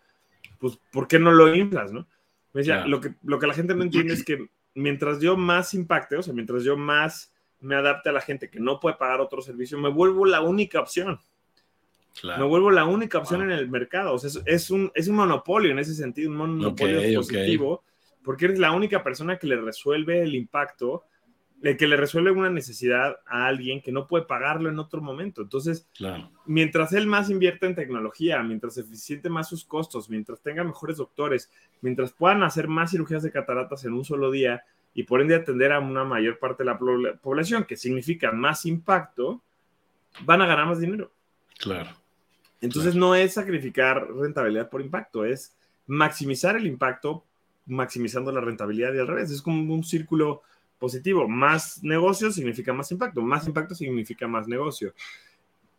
[0.58, 2.06] pues ¿por qué no lo inflas, no?
[2.52, 5.74] Me decía, lo, que, lo que la gente no entiende es que mientras yo más
[5.74, 9.20] impacte, o sea, mientras yo más me adapte a la gente que no puede pagar
[9.20, 11.18] otro servicio, me vuelvo la única opción.
[12.22, 14.14] Me vuelvo la única opción en el mercado.
[14.14, 17.82] O sea, es, un, es un monopolio en ese sentido, un monopolio positivo,
[18.22, 21.04] porque eres la única persona que le resuelve el impacto,
[21.62, 25.42] el que le resuelve una necesidad a alguien que no puede pagarlo en otro momento.
[25.42, 25.88] Entonces,
[26.46, 31.50] mientras él más invierta en tecnología, mientras eficiente más sus costos, mientras tenga mejores doctores,
[31.80, 34.62] mientras puedan hacer más cirugías de cataratas en un solo día
[34.94, 36.78] y por ende atender a una mayor parte de la
[37.22, 39.42] población, que significa más impacto,
[40.24, 41.10] van a ganar más dinero.
[41.58, 41.90] Claro.
[42.60, 47.24] Entonces no es sacrificar rentabilidad por impacto, es maximizar el impacto
[47.66, 49.30] maximizando la rentabilidad y al revés.
[49.30, 50.42] Es como un círculo
[50.78, 51.28] positivo.
[51.28, 54.94] Más negocio significa más impacto, más impacto significa más negocio.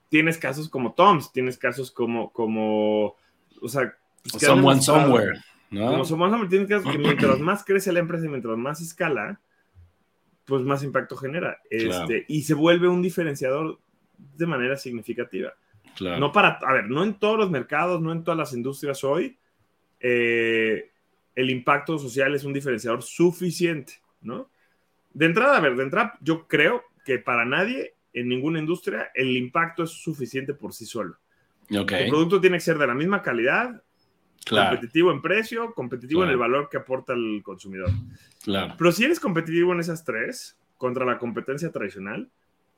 [0.09, 3.15] Tienes casos como Toms, tienes casos como, como,
[3.61, 3.95] o sea,
[4.29, 5.39] pues, someone somewhere,
[5.69, 5.91] ¿no?
[5.91, 9.39] Como someone somewhere, tienes casos que mientras más crece la empresa y mientras más escala,
[10.45, 11.59] pues más impacto genera.
[11.69, 13.79] Este, y se vuelve un diferenciador
[14.17, 15.53] de manera significativa.
[15.99, 19.37] No para, a ver, no en todos los mercados, no en todas las industrias hoy,
[19.99, 20.91] eh,
[21.35, 24.49] el impacto social es un diferenciador suficiente, ¿no?
[25.13, 29.35] De entrada, a ver, de entrada, yo creo que para nadie, en ninguna industria, el
[29.35, 31.17] impacto es suficiente por sí solo.
[31.69, 33.83] El producto tiene que ser de la misma calidad,
[34.47, 37.91] competitivo en precio, competitivo en el valor que aporta el consumidor.
[38.43, 38.75] Claro.
[38.77, 42.29] Pero si eres competitivo en esas tres, contra la competencia tradicional,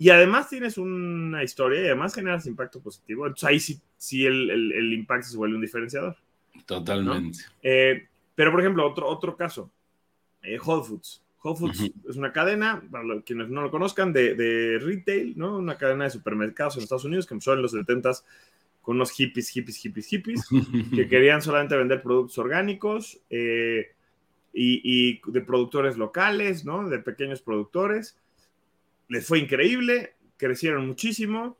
[0.01, 3.27] y además tienes una historia y además generas impacto positivo.
[3.27, 6.17] Entonces ahí sí, sí el, el, impacto se vuelve un diferenciador.
[6.65, 7.37] Totalmente.
[7.61, 9.71] Eh, pero, por ejemplo, otro, otro caso,
[10.41, 11.21] eh, Whole Foods.
[11.43, 15.59] Whole Foods es una cadena, para quienes no lo conozcan, de, de, retail, ¿no?
[15.59, 18.11] Una cadena de supermercados en Estados Unidos que empezó en los 70
[18.81, 20.47] con unos hippies, hippies, hippies, hippies,
[20.95, 23.91] que querían solamente vender productos orgánicos eh,
[24.51, 26.89] y, y, de productores locales, ¿no?
[26.89, 28.17] De pequeños productores
[29.11, 31.57] les fue increíble, crecieron muchísimo.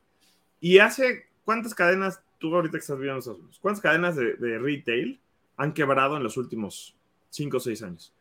[0.58, 5.20] Y hace, ¿cuántas cadenas, tú ahorita que estás viendo Estados Unidos, cuántas cadenas de, retail
[5.58, 6.96] han quebrado en los últimos
[7.28, 8.14] 5 o 6 años?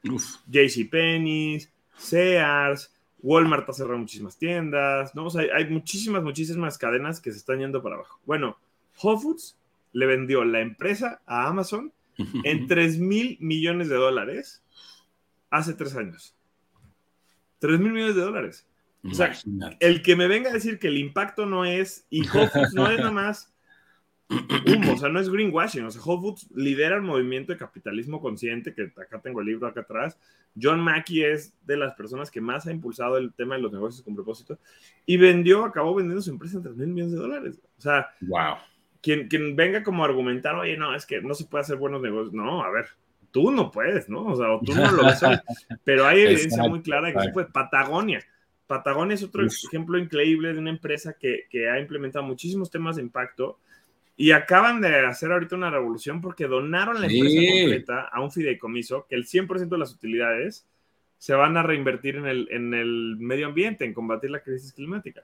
[0.48, 1.66] JCPenney,
[1.96, 5.28] Sears, Walmart ha cerrado muchísimas tiendas, ¿no?
[5.28, 8.20] O sea, hay muchísimas, muchísimas cadenas que se están yendo para abajo.
[8.26, 8.58] Bueno,
[9.02, 9.58] Whole Foods
[9.94, 11.94] le vendió la empresa a Amazon
[12.44, 14.62] en 3 mil millones de dólares
[15.50, 16.36] hace 3 años.
[17.60, 18.68] 3 mil millones de dólares.
[19.04, 19.34] O sea,
[19.80, 22.90] el que me venga a decir que el impacto no es, y Whole Foods no
[22.90, 23.52] es nada más
[24.66, 28.22] humo, o sea, no es greenwashing, o sea, Whole Foods lidera el movimiento de capitalismo
[28.22, 30.18] consciente, que acá tengo el libro acá atrás.
[30.62, 34.04] John Mackey es de las personas que más ha impulsado el tema de los negocios
[34.04, 34.60] con propósito
[35.06, 37.62] y vendió, acabó vendiendo su empresa en 3 mil millones de dólares.
[37.78, 38.56] O sea, wow.
[39.02, 42.02] Quien, quien venga como a argumentar, oye, no, es que no se puede hacer buenos
[42.02, 42.34] negocios.
[42.34, 42.86] No, a ver,
[43.32, 44.26] tú no puedes, ¿no?
[44.26, 45.22] O sea, o tú no lo ves
[45.84, 47.48] Pero hay evidencia muy clara de que se puede.
[47.48, 48.22] Patagonia.
[48.72, 53.02] Patagonia es otro ejemplo increíble de una empresa que, que ha implementado muchísimos temas de
[53.02, 53.60] impacto
[54.16, 59.06] y acaban de hacer ahorita una revolución porque donaron la empresa completa a un fideicomiso
[59.10, 60.66] que el 100% de las utilidades
[61.18, 65.22] se van a reinvertir en el, en el medio ambiente, en combatir la crisis climática.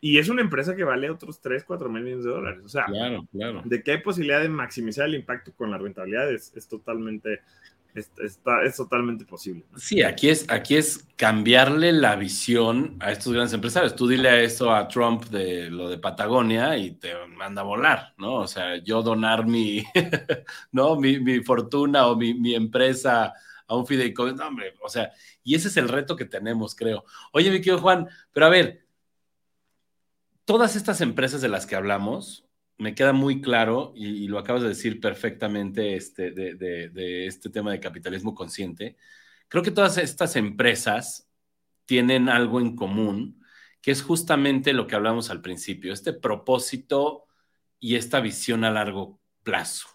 [0.00, 2.62] Y es una empresa que vale otros 3, 4 mil millones de dólares.
[2.64, 3.60] O sea, claro, claro.
[3.62, 7.42] de qué hay posibilidad de maximizar el impacto con la rentabilidad es, es totalmente
[7.96, 9.64] es, está, es totalmente posible.
[9.76, 13.96] Sí, aquí es, aquí es cambiarle la visión a estos grandes empresarios.
[13.96, 18.34] Tú dile eso a Trump de lo de Patagonia y te manda a volar, ¿no?
[18.34, 19.82] O sea, yo donar mi,
[20.72, 20.96] ¿no?
[20.96, 23.32] mi, mi fortuna o mi, mi, empresa
[23.66, 25.10] a un fideicomiso, no, hombre, o sea,
[25.42, 27.04] y ese es el reto que tenemos, creo.
[27.32, 28.86] Oye, mi querido Juan, pero a ver,
[30.44, 32.45] todas estas empresas de las que hablamos,
[32.78, 37.80] me queda muy claro, y, lo acabas de decir perfectamente, este, de, este tema de
[37.80, 38.96] capitalismo consciente.
[39.48, 41.28] Creo que todas estas empresas
[41.86, 43.42] tienen algo en común,
[43.80, 47.26] que es justamente lo que hablamos al principio, este propósito
[47.78, 49.88] y esta visión a largo plazo.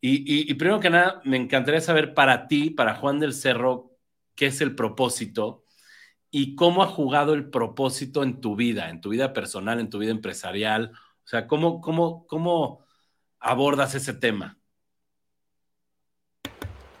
[0.00, 3.98] Y, y, primero que nada, me encantaría saber para ti, para Juan del Cerro,
[4.34, 5.64] qué es el propósito
[6.30, 9.98] y cómo ha jugado el propósito en tu vida, en tu vida personal, en tu
[9.98, 10.92] vida empresarial
[11.26, 12.86] o sea, ¿cómo, cómo, cómo
[13.40, 14.56] abordas ese tema?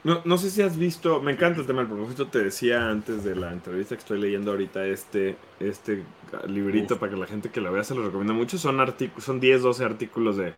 [0.02, 3.22] No, no, sé si has visto, me encanta el tema del propósito, te decía antes
[3.22, 6.02] de la entrevista que estoy leyendo ahorita este, este
[6.48, 8.78] librito para que la gente que lo vea se lo recomiendo mucho, son,
[9.18, 10.54] son 10, 12 artículos de,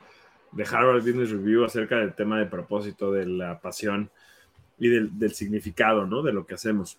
[0.52, 4.10] de, Harvard Business Review acerca del tema de propósito, de la pasión
[4.78, 6.22] y del, del, significado, ¿no?
[6.22, 6.98] De lo que hacemos.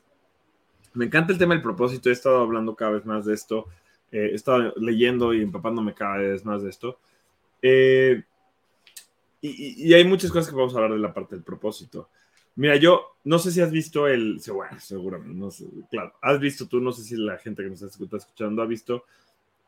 [0.93, 3.67] Me encanta el tema del propósito, he estado hablando cada vez más de esto
[4.11, 6.99] eh, he estado leyendo y empapándome cada vez más de esto.
[7.61, 8.23] Eh,
[9.41, 12.09] y, hay muchas cosas que vamos a hablar de la parte del propósito.
[12.55, 16.67] Mira, yo no sé si has visto el, bueno, seguramente, no sé, claro, has visto
[16.67, 19.05] tú, no sé si la gente que nos está escuchando ha visto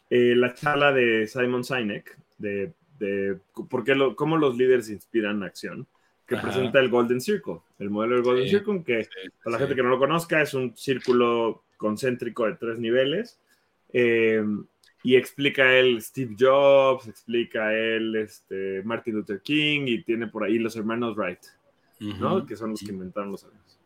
[0.09, 3.37] eh, la charla de Simon Sinek de, de
[3.69, 5.87] por qué lo, cómo los líderes inspiran acción,
[6.27, 9.07] que presenta el Golden Circle, el modelo del Golden Circle, que
[9.43, 13.40] para la gente que no lo conozca es un círculo concéntrico de tres niveles
[13.93, 14.43] eh,
[15.03, 20.59] y explica él Steve Jobs, explica él este, Martin Luther King y tiene por ahí
[20.59, 21.39] los hermanos Wright,
[21.99, 22.45] ¿no?
[22.45, 23.79] Que son los que inventaron los aviones.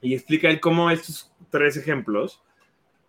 [0.00, 2.42] Y explica él cómo estos tres ejemplos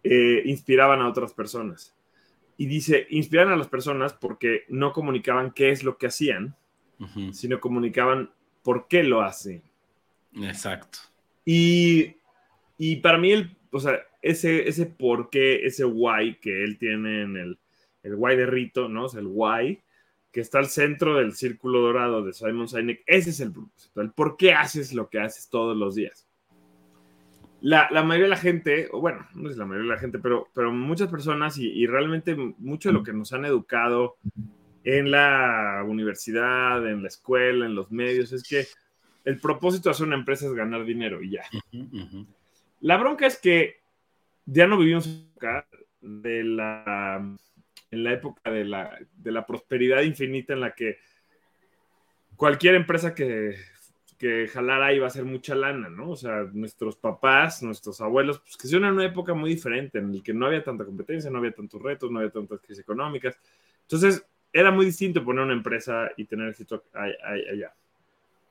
[0.03, 1.95] eh, inspiraban a otras personas.
[2.57, 6.55] Y dice, inspiran a las personas porque no comunicaban qué es lo que hacían,
[7.31, 8.31] sino comunicaban
[8.63, 9.61] por qué lo hacen.
[10.33, 10.97] Exacto.
[11.45, 12.15] Y,
[12.79, 17.21] y para mí, el, o sea, ese, ese por qué, ese why que él tiene
[17.21, 17.59] en el,
[18.03, 19.07] el why de Rito, ¿no?
[19.11, 19.81] el why,
[20.31, 24.11] que está al centro del círculo dorado de Simon Sinek, ese es el propósito, el
[24.11, 26.27] por qué haces lo que haces todos los días.
[27.59, 30.19] La, la, mayoría de la gente, o bueno, no es la mayoría de la gente,
[30.19, 34.17] pero, pero muchas personas y, y, realmente mucho de lo que nos han educado
[34.83, 38.67] en la universidad, en la escuela, en los medios, es que
[39.25, 41.43] el propósito de hacer una empresa es ganar dinero y ya.
[42.79, 43.81] La bronca es que
[44.47, 45.07] ya no vivimos
[46.01, 47.37] de la,
[47.91, 50.97] en la época de la, de la prosperidad infinita en la que
[52.35, 53.55] cualquier empresa que,
[54.17, 56.11] que jalara iba a ser mucha lana, ¿no?
[56.11, 60.15] O sea, nuestros papás, nuestros abuelos, pues que son en una época muy diferente, en
[60.15, 63.37] la que no había tanta competencia, no había tantos retos, no había tantas crisis económicas.
[63.81, 67.73] Entonces, era muy distinto poner una empresa y tener éxito allá.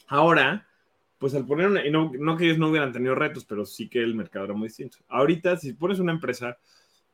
[0.09, 0.69] Ahora,
[1.19, 3.89] pues al poner una, y no, no, que ellos no hubieran tenido retos, pero sí
[3.89, 4.99] que el mercado era muy distinto.
[5.09, 6.59] Ahorita, si pones una empresa,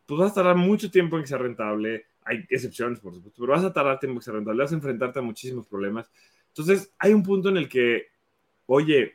[0.06, 2.06] pues vas a tardar mucho tiempo en que sea rentable.
[2.24, 4.76] Hay excepciones, por supuesto, pero vas a tardar tiempo en que sea rentable, vas a
[4.76, 6.10] enfrentarte a muchísimos problemas.
[6.48, 8.08] Entonces, hay un punto en el que,
[8.66, 9.14] oye,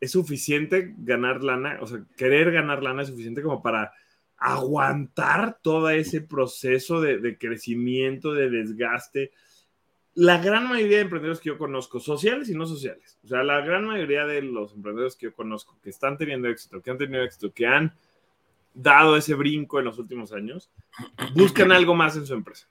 [0.00, 3.92] es suficiente ganar lana, o sea, querer ganar lana es suficiente como para
[4.36, 9.32] aguantar todo ese proceso de, de crecimiento, de desgaste
[10.14, 13.60] la gran mayoría de emprendedores que yo conozco, sociales y no sociales, o sea, la
[13.60, 17.22] gran mayoría de los emprendedores que yo conozco que están teniendo éxito, que han tenido
[17.22, 17.92] éxito, que han
[18.74, 20.70] dado ese brinco en los últimos años,
[21.34, 22.68] buscan algo más en su empresa.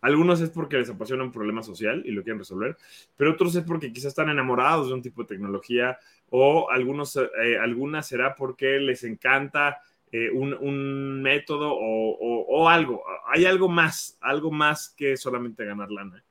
[0.00, 2.76] Algunos es porque les apasiona un problema social y lo quieren resolver,
[3.16, 5.98] pero otros es porque quizás están enamorados de un tipo de tecnología
[6.30, 9.80] o algunos, eh, algunas será porque les encanta
[10.12, 13.02] eh, un, método o, o, algo.
[13.26, 16.22] Hay algo más, algo más que solamente ganar lana.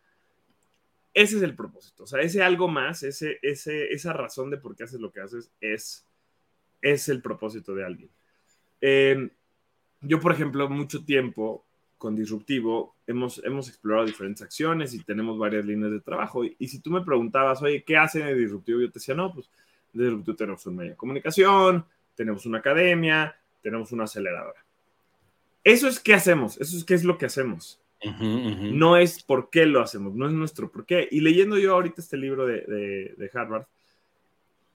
[1.16, 2.04] Ese es el propósito.
[2.04, 5.22] O sea, ese algo más, ese, ese, esa razón de por qué haces lo que
[5.22, 6.06] haces es,
[6.82, 8.10] es el propósito de alguien.
[8.82, 9.30] Em,
[10.02, 11.66] yo, por ejemplo, mucho tiempo
[11.98, 16.44] con Disruptivo hemos, hemos explorado diferentes acciones y tenemos varias líneas de trabajo.
[16.44, 18.82] Y, si tú me preguntabas, oye, ¿qué hacen en Disruptivo?
[18.82, 19.50] Yo te decía, no, pues
[19.94, 24.66] Disruptivo tenemos un medio de comunicación, tenemos una academia, tenemos una aceleradora.
[25.64, 27.80] Eso es qué hacemos, eso es qué es lo que hacemos.
[28.04, 31.08] No es por qué lo hacemos, no es nuestro por qué.
[31.10, 33.66] Y leyendo yo ahorita este libro de, de, de Harvard,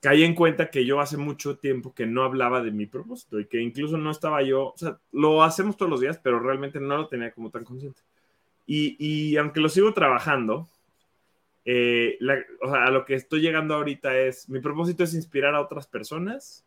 [0.01, 3.45] caí en cuenta que yo hace mucho tiempo que no hablaba de mi propósito y
[3.45, 6.97] que incluso no estaba yo, o sea, lo hacemos todos los días, pero realmente no
[6.97, 8.01] lo tenía como tan consciente.
[8.65, 10.67] Y, y aunque lo sigo trabajando,
[11.65, 12.17] eh,
[12.61, 15.85] o sea, a lo que estoy llegando ahorita es, mi propósito es inspirar a otras
[15.87, 16.65] personas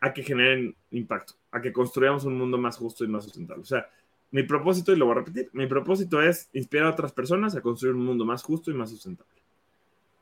[0.00, 3.62] a que generen impacto, a que construyamos un mundo más justo y más sustentable.
[3.62, 3.88] O sea,
[4.30, 7.60] mi propósito, y lo voy a repetir, mi propósito es inspirar a otras personas a
[7.60, 9.32] construir un mundo más justo y más sustentable.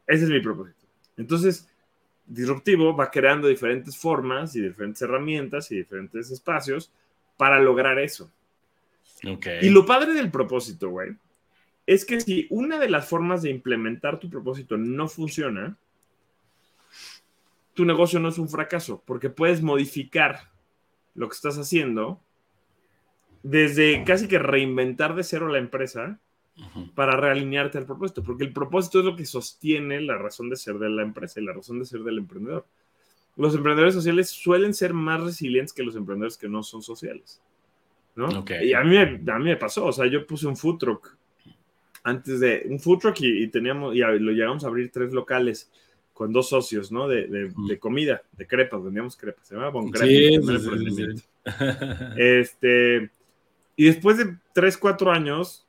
[0.07, 0.87] Ese es mi propósito.
[1.16, 1.68] Entonces,
[2.27, 6.90] disruptivo va creando diferentes formas y diferentes herramientas y diferentes espacios
[7.37, 8.31] para lograr eso.
[9.61, 11.16] Y lo padre del propósito, güey,
[11.87, 15.77] es que si una de las formas de implementar tu propósito no funciona,
[17.75, 20.51] tu negocio no es un fracaso, porque puedes modificar
[21.14, 22.21] lo que estás haciendo
[23.42, 26.18] desde casi que reinventar de cero la empresa
[26.94, 30.79] para realinearte al propósito, porque el propósito es lo que sostiene la razón de ser
[30.79, 32.66] de la empresa y la razón de ser del emprendedor.
[33.37, 37.40] Los emprendedores sociales suelen ser más resilientes que los emprendedores que no son sociales.
[38.16, 38.44] ¿no?
[38.61, 41.16] Y a mí, a mí me pasó, o sea, yo puse un food truck
[42.03, 45.70] antes de un food truck y, teníamos, y lo llegamos a abrir tres locales
[46.12, 47.07] con dos socios, ¿no?
[47.07, 50.37] De, de, comida, de crepas, vendíamos crepas, se llamaba Bon sí,
[52.16, 53.11] Este,
[53.79, 55.64] y después de tres, cuatro años,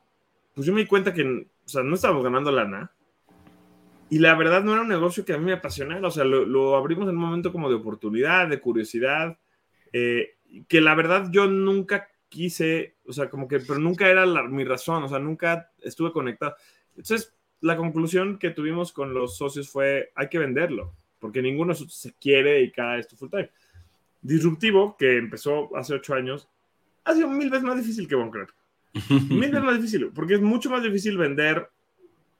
[0.55, 2.91] pues yo me di cuenta que, o sea, no estábamos ganando lana.
[4.09, 6.75] Y la verdad no era un negocio que a mí me apasionara, o sea, lo,
[6.75, 9.37] abrimos en un momento como de oportunidad, de curiosidad,
[9.93, 14.63] eh, que la verdad yo nunca quise, o sea, como que, pero nunca era mi
[14.63, 16.55] razón, o sea, nunca estuve conectado.
[16.97, 22.15] Entonces, la conclusión que tuvimos con los socios fue, hay que venderlo, porque ninguno se
[22.15, 23.51] quiere dedicar a esto full time.
[24.19, 26.49] Disruptivo, que empezó hace ocho años,
[27.03, 28.53] ha sido mil veces más difícil que Boncrack.
[29.29, 31.69] Mil veces más difícil, porque es mucho más difícil vender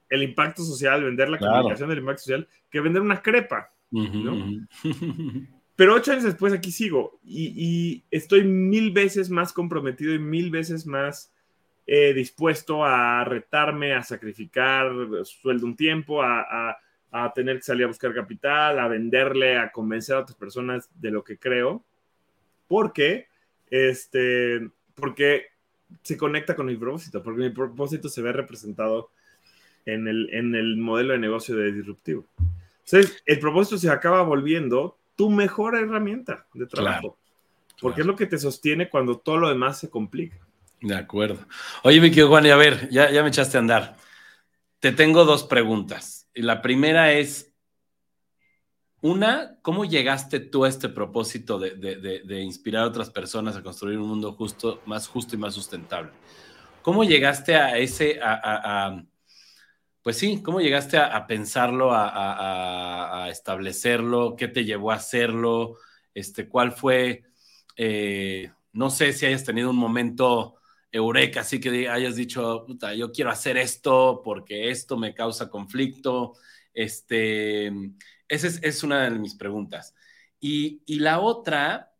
[0.08, 3.70] el impacto social, vender la comunicación del impacto social, que vender una crepa,
[5.76, 10.86] Pero ocho años después aquí sigo y, estoy mil veces más comprometido y mil veces
[10.86, 11.32] más
[11.86, 14.92] eh, dispuesto a retarme, a sacrificar
[15.24, 16.76] sueldo un tiempo, a,
[17.10, 21.10] a, tener que salir a buscar capital, a venderle, a convencer a otras personas de
[21.10, 21.82] lo que creo,
[22.68, 23.26] porque,
[23.70, 25.46] este, porque
[26.02, 29.10] se conecta con mi propósito, porque mi propósito se ve representado
[29.86, 32.26] en el, en el modelo de negocio de disruptivo.
[32.84, 37.18] Entonces, el propósito se acaba volviendo tu mejor herramienta de trabajo,
[37.80, 40.38] porque es lo que te sostiene cuando todo lo demás se complica.
[40.80, 41.38] De acuerdo.
[41.82, 43.96] Oye, Vicky Juan, y a ver, ya, ya me echaste a andar.
[44.78, 46.26] Te tengo dos preguntas.
[46.34, 47.49] Y la primera es,
[49.02, 54.08] una, ¿cómo llegaste tú a este propósito de, inspirar a otras personas a construir un
[54.08, 56.10] mundo justo, más justo y más sustentable?
[56.82, 59.02] ¿Cómo llegaste a ese, a,
[60.02, 64.36] pues sí, cómo llegaste a, pensarlo, a, establecerlo?
[64.36, 65.76] ¿Qué te llevó a hacerlo?
[66.12, 67.24] Este, ¿Cuál fue,
[67.76, 70.56] eh, no sé si hayas tenido un momento
[70.92, 76.34] eureka, así que hayas dicho, puta, yo quiero hacer esto porque esto me causa conflicto,
[76.74, 77.72] este
[78.30, 79.94] esa es, una de mis preguntas.
[80.40, 81.92] Y, la otra,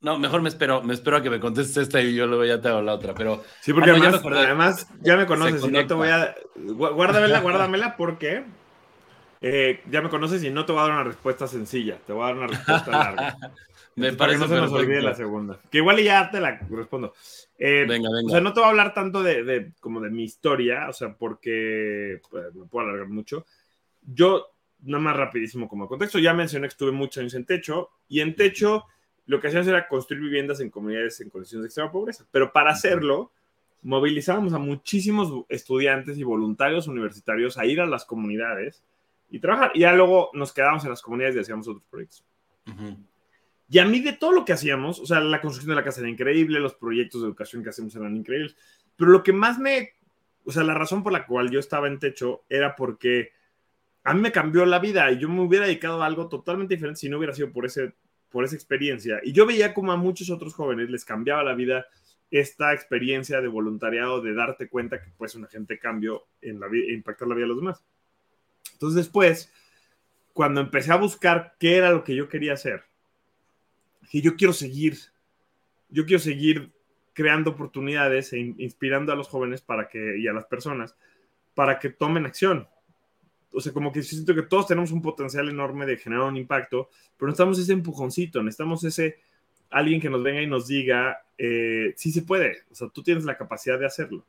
[0.00, 2.60] no, mejor me espero, me espero a que me contestes esta y yo luego ya
[2.60, 3.42] te hago la otra, pero...
[3.60, 6.34] Sí, porque además, ya me conoces y no te voy a...
[6.56, 8.44] Guárdamela, guárdamela porque
[9.40, 12.22] eh, ya me conoces y no te voy a dar una respuesta sencilla, te voy
[12.22, 13.36] a dar una respuesta larga.
[13.96, 15.60] me parece que no se nos olvide la segunda.
[15.70, 17.14] Que igual ya te la respondo.
[17.56, 18.26] Eh, venga, venga.
[18.26, 20.92] O sea, no te voy a hablar tanto de, de, como de mi historia, o
[20.92, 23.44] sea, porque pues, me puedo alargar mucho.
[24.00, 24.51] Yo
[24.82, 28.34] nada más rapidísimo como contexto, ya mencioné que estuve muchos años en techo y en
[28.34, 28.84] techo
[29.26, 32.70] lo que hacíamos era construir viviendas en comunidades en condiciones de extrema pobreza, pero para
[32.70, 33.32] hacerlo
[33.82, 38.84] movilizábamos a muchísimos estudiantes y voluntarios universitarios a ir a las comunidades
[39.30, 39.72] y trabajar.
[39.74, 42.24] Y ya luego nos quedábamos en las comunidades y hacíamos otros proyectos.
[43.68, 46.00] Y a mí de todo lo que hacíamos, o sea, la construcción de la casa
[46.00, 48.54] era increíble, los proyectos de educación que hacíamos eran increíbles,
[48.96, 49.94] pero lo que más me,
[50.44, 53.32] o sea, la razón por la cual yo estaba en techo era porque
[54.04, 57.00] a mí me cambió la vida y yo me hubiera dedicado a algo totalmente diferente
[57.00, 57.92] si no hubiera sido por, ese,
[58.30, 59.20] por esa experiencia.
[59.22, 61.86] Y yo veía como a muchos otros jóvenes les cambiaba la vida
[62.30, 66.92] esta experiencia de voluntariado, de darte cuenta que pues un agente cambio en la vida,
[66.92, 67.84] impactar la vida de los demás.
[68.72, 69.52] Entonces después,
[70.32, 72.84] cuando empecé a buscar qué era lo que yo quería hacer,
[74.00, 74.96] dije, yo quiero seguir,
[75.90, 76.72] yo quiero seguir
[77.12, 80.96] creando oportunidades e inspirando a los jóvenes para que, y a las personas
[81.54, 82.66] para que tomen acción.
[83.52, 86.88] O sea, como que siento que todos tenemos un potencial enorme de generar un impacto,
[87.16, 89.18] pero necesitamos ese empujoncito, necesitamos ese
[89.70, 93.24] alguien que nos venga y nos diga, eh, sí se puede, o sea, tú tienes
[93.24, 94.24] la capacidad de hacerlo.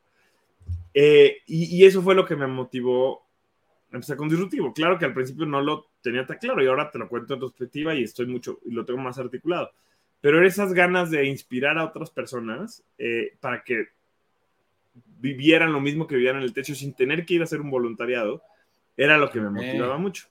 [0.92, 3.24] Eh, y, y, eso fue lo que me motivó
[3.92, 4.72] a empezar con Disruptivo.
[4.72, 7.40] Claro que al principio no lo tenía tan claro y ahora te lo cuento en
[7.40, 9.72] perspectiva y estoy mucho, y lo tengo más articulado.
[10.20, 13.88] Pero esas ganas de inspirar a otras personas eh, para que
[15.20, 17.70] vivieran lo mismo que vivían en el techo sin tener que ir a hacer un
[17.70, 18.42] voluntariado,
[18.96, 20.28] era lo que me motivaba mucho.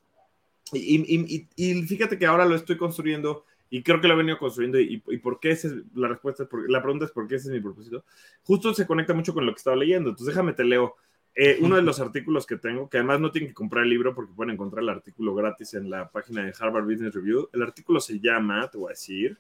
[0.72, 4.80] Y, y, fíjate que ahora lo estoy construyendo y creo que lo he venido construyendo
[4.80, 7.60] y, por qué esa es la respuesta, la pregunta es por qué ese es mi
[7.60, 8.04] propósito.
[8.44, 10.96] Justo se conecta mucho con lo que estaba leyendo, entonces déjame te leo.
[11.36, 14.14] Eh, uno de los artículos que tengo, que además no tienen que comprar el libro
[14.14, 17.50] porque pueden encontrar el artículo gratis en la página de Harvard Business Review.
[17.52, 19.40] El artículo se llama, te voy a decir,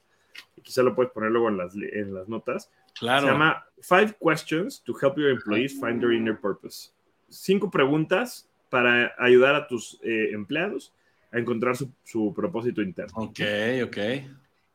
[0.57, 2.71] y quizá lo puedes poner luego en las, en las notas.
[2.99, 3.28] Claro.
[3.28, 6.89] Se llama Five Questions to Help Your Employees Find Their Inner Purpose.
[7.30, 10.91] Cinco preguntas para ayudar a tus eh, empleados
[11.32, 13.13] a encontrar su, su, propósito interno.
[13.13, 13.39] Ok,
[13.86, 13.97] ok.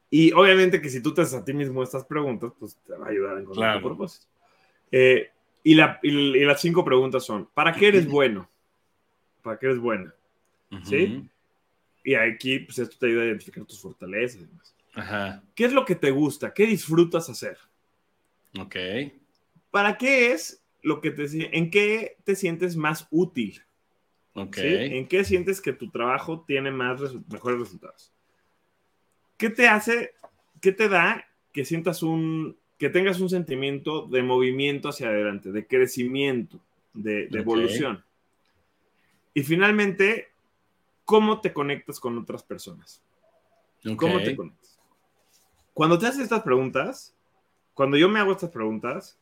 [0.09, 3.07] Y obviamente que si tú te haces a ti mismo estas preguntas, pues te va
[3.07, 4.26] a ayudar a encontrar tu propósito.
[4.92, 5.32] Eh,
[5.64, 8.49] y, la, y, las cinco preguntas son, ¿para qué eres bueno?
[9.42, 10.14] ¿Para qué eres buena?
[10.84, 11.28] ¿Sí?
[12.05, 14.44] Y aquí, pues esto te ayuda a identificar tus fortalezas.
[14.94, 15.42] Ajá.
[15.57, 16.55] ¿Qué es lo que te gusta?
[16.55, 17.59] ¿Qué disfrutas hacer?
[18.61, 18.76] Ok.
[19.72, 21.26] ¿Para qué es lo que te...
[21.59, 23.61] ¿En qué te sientes más útil?
[24.43, 28.12] ¿En qué sientes que tu trabajo tiene más mejores resultados?
[29.36, 30.12] ¿Qué te hace,
[30.61, 35.66] qué te da que sientas un, que tengas un sentimiento de movimiento hacia adelante, de
[35.66, 36.61] crecimiento,
[36.93, 38.05] de, evolución?
[39.34, 40.28] Y finalmente,
[41.05, 43.03] ¿cómo te conectas con otras personas?
[43.97, 44.78] ¿Cómo te conectas?
[45.72, 47.14] Cuando te haces estas preguntas,
[47.74, 49.16] cuando yo me hago estas preguntas,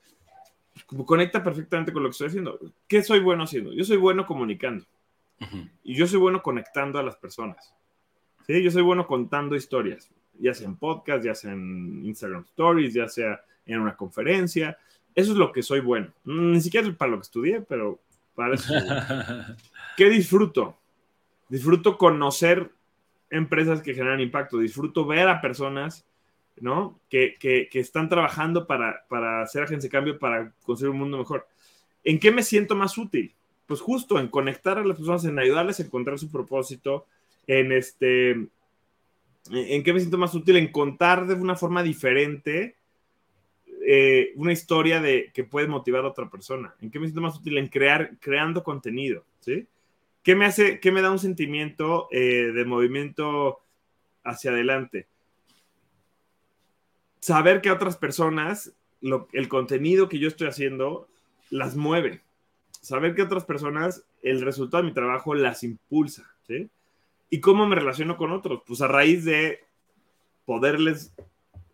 [1.05, 2.59] conecta perfectamente con lo que estoy haciendo.
[2.89, 3.75] ¿Qué soy bueno haciendo?
[3.75, 4.87] Yo soy bueno comunicando.
[5.82, 7.74] Y yo soy bueno conectando a las personas.
[8.47, 8.62] ¿sí?
[8.62, 13.09] Yo soy bueno contando historias, ya sea en podcast, ya sea en Instagram Stories, ya
[13.09, 14.78] sea en una conferencia.
[15.14, 16.12] Eso es lo que soy bueno.
[16.24, 18.01] Ni siquiera para lo que estudié, pero
[18.34, 18.72] para eso.
[19.97, 20.76] ¿Qué disfruto?
[21.49, 22.70] Disfruto conocer
[23.30, 26.07] empresas que generan impacto, disfruto ver a personas
[26.61, 26.99] ¿no?
[27.09, 31.18] Que, que, que, están trabajando para, para hacer agencia de cambio, para construir un mundo
[31.18, 31.47] mejor.
[32.03, 33.34] ¿En qué me siento más útil?
[33.67, 37.07] Pues justo en conectar a las personas, en ayudarles a encontrar su propósito,
[37.47, 38.31] en este,
[39.51, 42.77] en qué me siento más útil, en contar de una forma diferente
[43.89, 47.37] eh, una historia de que puede motivar a otra persona, en qué me siento más
[47.37, 49.69] útil en crear, creando contenido, ¿sí?
[50.25, 53.61] ¿Qué me hace, qué me da un sentimiento eh, de movimiento
[54.25, 55.07] hacia adelante?
[57.21, 58.73] Saber que a otras personas
[59.33, 61.07] el contenido que yo estoy haciendo
[61.51, 62.23] las mueve,
[62.87, 66.70] saber que otras personas, el resultado de mi trabajo las impulsa, ¿sí?
[67.28, 68.62] ¿Y cómo me relaciono con otros?
[68.64, 69.59] Pues a raíz de
[70.45, 71.12] poderles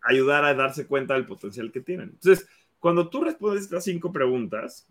[0.01, 2.09] ayudar a darse cuenta del potencial que tienen.
[2.13, 2.47] Entonces,
[2.79, 4.87] cuando tú respondes estas cinco preguntas,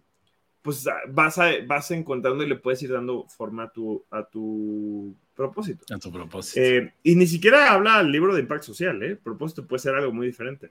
[0.63, 4.23] pues ah, vas, a, vas encontrando y le puedes ir dando forma a tu, a
[4.23, 5.85] tu propósito.
[5.93, 6.61] A tu propósito.
[6.61, 9.17] Eh, y ni siquiera habla el libro de impacto social, ¿eh?
[9.17, 10.71] Propósito puede ser algo muy diferente.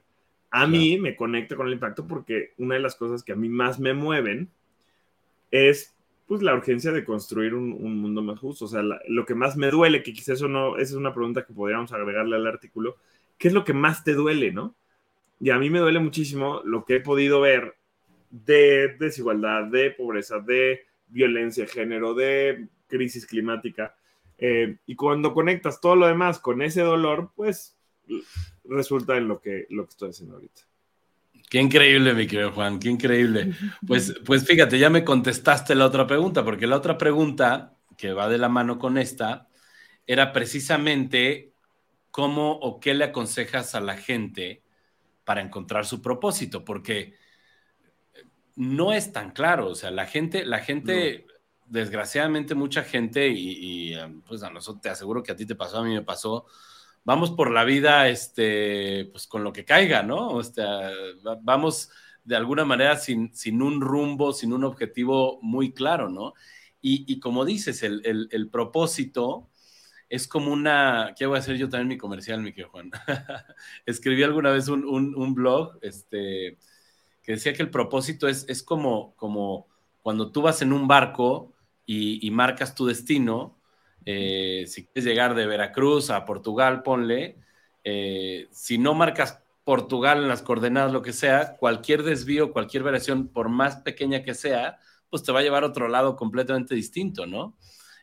[0.50, 3.50] A mí me conecta con el impacto porque una de las cosas que a mí
[3.50, 4.50] más me mueven
[5.52, 5.94] es
[6.26, 8.64] pues la urgencia de construir un, mundo más justo.
[8.64, 11.44] O sea, lo que más me duele, que quizás eso no, esa es una pregunta
[11.44, 12.96] que podríamos agregarle al artículo,
[13.38, 14.74] ¿qué es lo que más te duele, no?
[15.38, 17.76] Y a mí me duele muchísimo lo que he podido ver
[18.30, 23.94] de desigualdad, de pobreza, de violencia de género, de crisis climática.
[24.38, 27.76] Eh, y cuando conectas todo lo demás con ese dolor, pues
[28.64, 30.62] resulta en lo que, lo que estoy haciendo ahorita.
[31.52, 33.52] Qué increíble, mi querido Juan, qué increíble.
[33.86, 38.30] Pues, pues fíjate, ya me contestaste la otra pregunta, porque la otra pregunta que va
[38.30, 39.48] de la mano con esta
[40.06, 41.52] era precisamente
[42.10, 44.62] cómo o qué le aconsejas a la gente
[45.24, 47.16] para encontrar su propósito, porque
[48.56, 51.26] no es tan claro, o sea, la gente, la gente,
[51.66, 53.96] desgraciadamente mucha gente, y, y,
[54.26, 56.46] pues a nosotros te aseguro que a ti te pasó, a mí me pasó,
[57.04, 60.28] vamos por la vida, este, pues con lo que caiga, ¿no?
[60.30, 60.90] O sea,
[61.42, 61.90] vamos
[62.24, 66.34] de alguna manera sin, sin un rumbo, sin un objetivo muy claro, ¿no?
[66.84, 69.48] Y, como dices, el, propósito
[70.08, 72.90] es como una, ¿qué voy a hacer yo también mi comercial, mi querido Juan?
[73.86, 76.58] Escribí alguna vez un, blog, este,
[77.22, 79.68] que decía que el propósito es, es como, como
[80.02, 81.52] cuando tú vas en un barco
[81.86, 83.61] y, y marcas tu destino,
[84.04, 87.36] eh, si quieres llegar de Veracruz a Portugal, ponle,
[87.84, 93.28] eh, si no marcas Portugal en las coordenadas, lo que sea, cualquier desvío, cualquier variación,
[93.28, 94.78] por más pequeña que sea,
[95.10, 97.56] pues te va a llevar a otro lado completamente distinto, ¿no?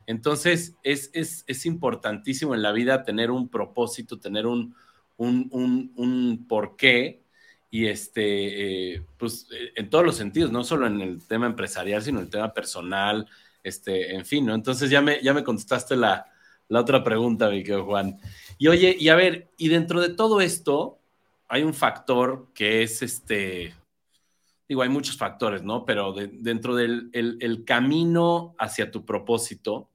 [0.05, 4.75] Entonces, es, es, importantísimo en la vida tener un propósito, tener un,
[5.17, 7.21] un, porqué
[7.69, 12.19] y este, eh, pues en todos los sentidos, no solo en el tema empresarial, sino
[12.19, 13.27] en el tema personal,
[13.63, 14.55] este, en fin, ¿no?
[14.55, 16.25] Entonces ya me, ya me contestaste la,
[16.67, 18.19] la otra pregunta, mi querido Juan.
[18.57, 20.99] Y oye, y a ver, y dentro de todo esto,
[21.47, 23.73] hay un factor que es este,
[24.69, 25.83] digo, hay muchos factores, ¿no?
[25.83, 29.89] Pero dentro del el, camino hacia tu propósito,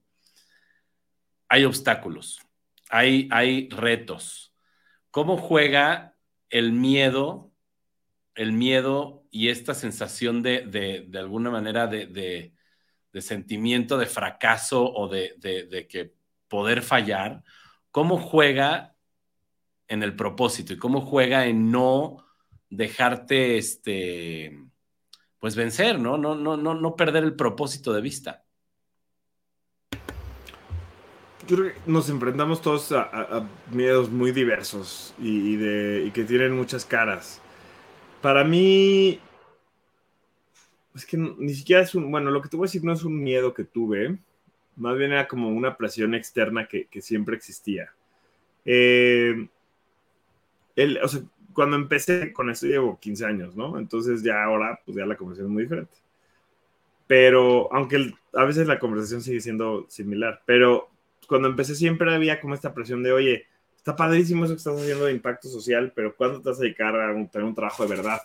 [1.49, 2.41] hay obstáculos,
[2.91, 4.53] hay, hay retos.
[5.13, 6.17] ¿Cómo juega
[6.51, 7.53] el miedo,
[8.35, 12.54] el miedo y esta sensación de, de, alguna manera de, de,
[13.23, 16.15] sentimiento de fracaso o de, que
[16.49, 17.43] poder fallar?
[17.91, 18.95] ¿Cómo juega
[19.89, 22.25] en el propósito y cómo juega en no
[22.71, 24.59] dejarte este
[25.39, 26.17] pues vencer, ¿no?
[26.17, 28.45] No, no, no, no perder el propósito de vista.
[31.47, 36.87] Creo que nos enfrentamos todos a, miedos muy diversos y, de, y que tienen muchas
[36.87, 37.43] caras.
[38.23, 39.21] Para mí,
[40.95, 43.05] es que ni siquiera es un, bueno, lo que te voy a decir no es
[43.05, 44.19] un miedo que tuve,
[44.77, 47.93] más bien era como una presión externa que, que siempre existía.
[48.65, 49.49] Eh,
[50.77, 51.23] el, o sea,
[51.53, 53.79] cuando empecé con esto llevo 15 años, ¿no?
[53.79, 55.95] Entonces ya ahora, pues ya la conversación es muy diferente.
[57.07, 60.91] Pero, aunque a veces la conversación sigue siendo similar, pero
[61.29, 65.05] cuando empecé siempre había como esta presión de, oye, está padrísimo eso que estás haciendo
[65.05, 67.97] de impacto social, pero ¿cuándo te vas a dedicar a un, tener un trabajo de
[67.97, 68.21] verdad?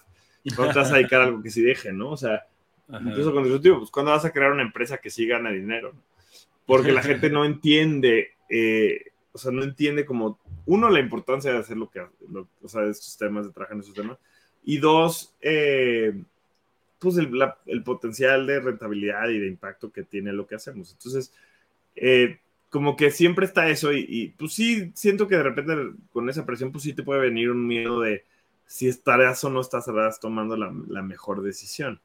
[0.55, 2.11] ¿Cuándo te vas a dedicar a algo que sí deje, no?
[2.11, 2.47] O sea,
[2.89, 5.93] incluso con disruptivo, pues ¿cuándo vas a crear una empresa que sí gana dinero?
[6.65, 11.59] Porque la gente no entiende eh, o sea, no entiende como, uno, la importancia de
[11.59, 14.17] hacer lo que, o sea, de estos temas, de trabajar en estos temas,
[14.63, 16.13] y dos, eh,
[16.99, 17.31] pues el,
[17.65, 20.91] el, potencial de rentabilidad y de impacto que tiene lo que hacemos.
[20.91, 21.33] Entonces,
[21.95, 25.73] eh, como que siempre está eso y, pues sí, siento que de repente
[26.11, 28.25] con esa presión, pues sí te puede venir un miedo de
[28.67, 31.99] si estarás o no estarás tomando la, la mejor decisión.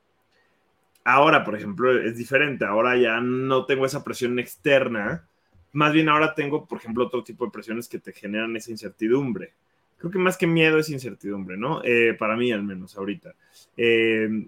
[1.05, 2.65] Ahora, por ejemplo, es diferente.
[2.65, 5.29] Ahora ya no tengo esa presión externa
[5.75, 9.53] más bien ahora tengo, por ejemplo, otro tipo de presiones que te generan esa incertidumbre.
[9.99, 11.83] Creo que más que miedo es incertidumbre, ¿no?
[11.83, 13.35] Eh, para mí al menos ahorita.
[13.77, 14.47] Eh,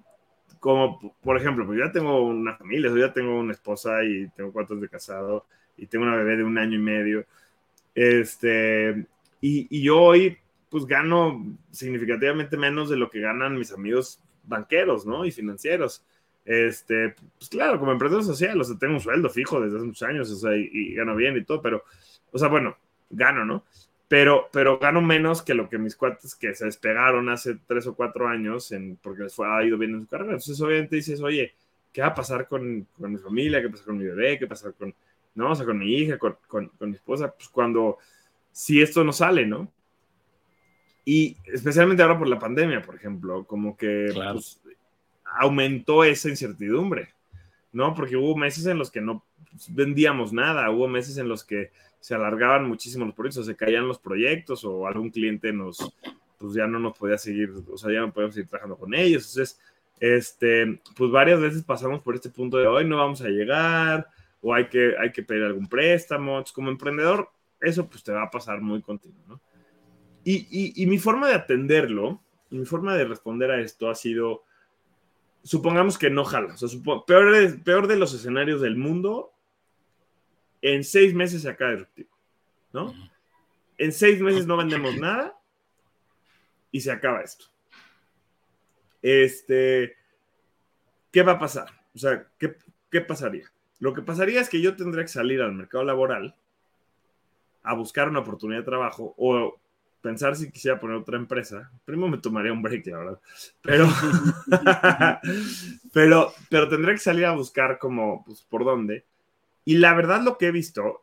[0.60, 4.52] como, por ejemplo, pues ya tengo una familia, yo ya tengo una esposa y tengo
[4.52, 5.46] cuatro de casado
[5.76, 7.26] y tengo una bebé de un año y medio.
[7.92, 9.06] Este,
[9.40, 10.38] y, y yo hoy,
[10.70, 15.24] pues gano significativamente menos de lo que ganan mis amigos banqueros, ¿no?
[15.24, 16.04] Y financieros.
[16.46, 20.08] Este, pues claro, como emprendedor social, o sea, tengo un sueldo fijo desde hace muchos
[20.08, 21.82] años, o sea, y, gano bien y todo, pero,
[22.30, 22.76] o sea, bueno,
[23.10, 23.64] gano, ¿no?
[24.06, 27.96] Pero, pero gano menos que lo que mis cuates que se despegaron hace tres o
[27.96, 30.30] cuatro años en, porque les fue, ha ido bien en su carrera.
[30.30, 31.52] Entonces, obviamente dices, oye,
[31.92, 33.58] ¿qué va a pasar con, con mi familia?
[33.58, 34.38] ¿Qué va a pasar con mi bebé?
[34.38, 34.94] ¿Qué va a pasar con,
[35.34, 35.50] no?
[35.50, 37.34] O sea, con mi hija, con, con, con mi esposa?
[37.34, 37.98] Pues cuando,
[38.52, 39.72] si esto no sale, ¿no?
[41.04, 44.60] Y especialmente ahora por la pandemia, por ejemplo, como que pues,
[45.38, 47.14] aumentó esa incertidumbre,
[47.72, 47.94] ¿no?
[47.94, 49.24] Porque hubo meses en los que no
[49.68, 51.70] vendíamos nada, hubo meses en los que
[52.00, 55.78] se alargaban muchísimo los proyectos, se caían los proyectos o algún cliente nos,
[56.38, 59.28] pues ya no nos podía seguir, o sea, ya no podíamos seguir trabajando con ellos.
[59.28, 59.60] Entonces,
[59.98, 64.08] este, pues varias veces pasamos por este punto de hoy no vamos a llegar
[64.40, 66.32] o hay que, hay que pedir algún préstamo.
[66.32, 69.40] Entonces, como emprendedor, eso pues te va a pasar muy continuo, ¿no?
[70.22, 72.20] Y, y, y mi forma de atenderlo,
[72.50, 74.42] mi forma de responder a esto ha sido
[75.46, 76.54] supongamos que no jala.
[76.54, 76.68] O sea,
[77.06, 79.32] peor, de, peor de los escenarios del mundo,
[80.60, 82.10] en seis meses se acaba Disruptivo,
[82.72, 82.92] ¿no?
[83.78, 85.38] En seis meses no vendemos nada
[86.72, 87.46] y se acaba esto.
[89.02, 89.96] Este,
[91.12, 91.68] ¿qué va a pasar?
[91.94, 92.56] O sea, ¿qué,
[92.90, 93.50] ¿qué pasaría?
[93.78, 96.34] Lo que pasaría es que yo tendría que salir al mercado laboral
[97.62, 99.60] a buscar una oportunidad de trabajo o
[100.06, 101.68] pensar si quisiera poner otra empresa.
[101.84, 103.20] Primero me tomaría un break, la verdad.
[103.60, 103.88] Pero,
[105.92, 109.04] pero, pero tendría que salir a buscar como, pues, por dónde.
[109.64, 111.02] Y la verdad lo que he visto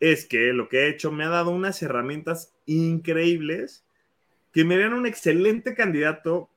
[0.00, 3.84] es que lo que he hecho me ha dado unas herramientas increíbles
[4.50, 6.48] que me dan un excelente candidato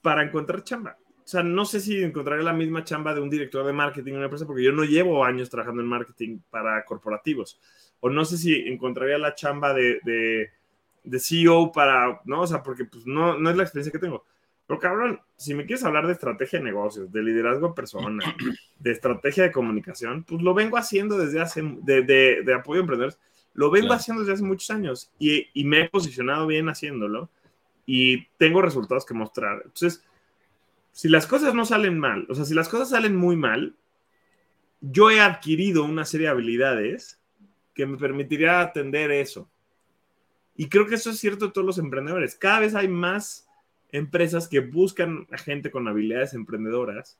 [0.00, 0.96] para encontrar chamba.
[1.22, 4.16] O sea, no sé si encontraré la misma chamba de un director de marketing en
[4.16, 7.60] una empresa porque yo no llevo años trabajando en marketing para corporativos
[8.00, 12.42] o no sé si encontraría la chamba de, de, CEO para, ¿no?
[12.42, 14.24] O sea, porque pues no, no es la experiencia que tengo.
[14.66, 18.34] Pero cabrón, si me quieres hablar de estrategia de negocios, de liderazgo personal,
[18.78, 22.82] de estrategia de comunicación, pues lo vengo haciendo desde hace, de, de, de apoyo a
[22.82, 23.18] emprendedores,
[23.54, 27.30] Lo vengo haciendo desde hace muchos años y, y, me he posicionado bien haciéndolo
[27.86, 29.62] y tengo resultados que mostrar.
[29.64, 30.04] Entonces,
[30.90, 33.76] si las cosas no salen mal, o sea, si las cosas salen muy mal,
[34.80, 37.20] yo he adquirido una serie de habilidades
[37.76, 39.48] que me permitiría atender eso.
[40.56, 42.34] Y creo que eso es cierto de todos los emprendedores.
[42.34, 43.46] Cada vez hay más
[43.92, 47.18] empresas que buscan a gente con habilidades emprendedoras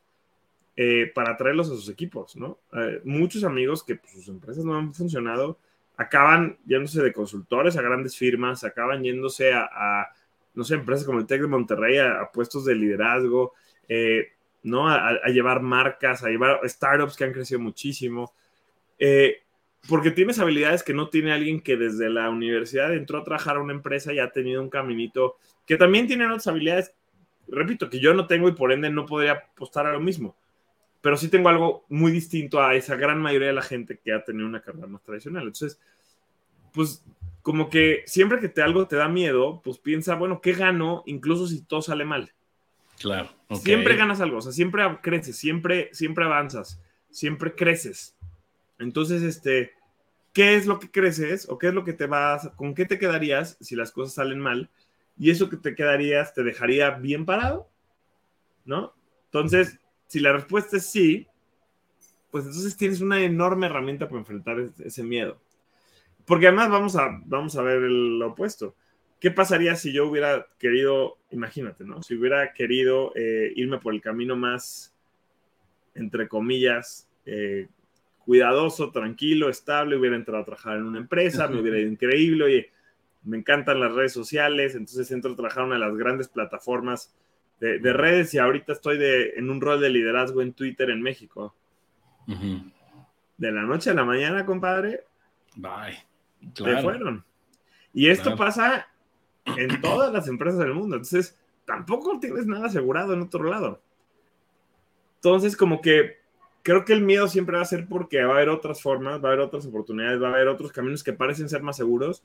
[0.75, 2.59] eh, para traerlos a sus equipos, ¿no?
[2.73, 5.59] Eh, muchos amigos que pues, sus empresas no han funcionado
[5.99, 10.09] acaban yéndose de consultores a grandes firmas, acaban yéndose a,
[10.55, 13.55] no sé, empresas como el Tec de Monterrey, a, puestos de liderazgo,
[13.89, 14.33] eh,
[14.63, 14.89] ¿no?
[14.89, 18.35] A, a, llevar marcas, a llevar startups que han crecido muchísimo.
[19.89, 23.61] Porque tienes habilidades que no tiene alguien que desde la universidad entró a trabajar a
[23.61, 26.95] una empresa y ha tenido un caminito, que también tienen otras habilidades,
[27.49, 30.37] repito, que yo no tengo y por ende no podría apostar a lo mismo
[31.07, 34.25] pero sí tengo algo muy distinto a esa gran mayoría de la gente que ha
[34.25, 35.45] tenido una carrera más tradicional.
[35.45, 35.81] Entonces,
[36.73, 37.05] pues
[37.43, 41.47] como que siempre que te algo te da miedo, pues piensa, bueno, ¿qué gano incluso
[41.47, 42.33] si todo sale mal?
[42.99, 43.29] Claro.
[43.53, 48.17] Siempre ganas algo, o sea, siempre creces, siempre, siempre avanzas, siempre creces.
[48.81, 49.75] Entonces, este,
[50.37, 52.99] ¿qué es lo que creces o qué es lo que te vas, con qué te
[52.99, 54.69] quedarías si las cosas salen mal?
[55.17, 57.71] Y eso que te quedarías te dejaría bien parado,
[58.67, 58.93] ¿no?
[59.25, 59.79] Entonces,
[60.09, 61.27] si la respuesta es sí,
[62.31, 65.41] pues entonces tienes una enorme herramienta para enfrentar ese miedo.
[66.27, 68.77] Porque además vamos a, vamos a ver el opuesto.
[69.19, 72.03] ¿Qué pasaría si yo hubiera querido, imagínate, ¿no?
[72.03, 74.95] Si hubiera querido eh, irme por el camino más,
[75.95, 77.69] entre comillas, eh,
[78.27, 82.71] cuidadoso, tranquilo, estable, hubiera entrado a trabajar en una empresa, me hubiera ido increíble, oye,
[83.23, 87.15] me encantan las redes sociales, entonces entro a trabajar en una de las grandes plataformas
[87.61, 91.55] de, redes y ahorita estoy de, en un rol de liderazgo en Twitter en México.
[92.27, 95.05] De la noche a la mañana, compadre.
[95.55, 96.05] Bye.
[96.53, 97.25] Te fueron.
[97.95, 98.89] Y esto pasa
[99.45, 100.97] en todas las empresas del mundo.
[100.97, 103.81] Entonces, tampoco tienes nada asegurado en otro lado.
[105.17, 106.19] Entonces, como que
[106.67, 109.29] creo que el miedo siempre va a ser porque va a haber otras formas, va
[109.29, 112.25] a haber otras oportunidades, va a haber otros caminos que parecen ser más seguros.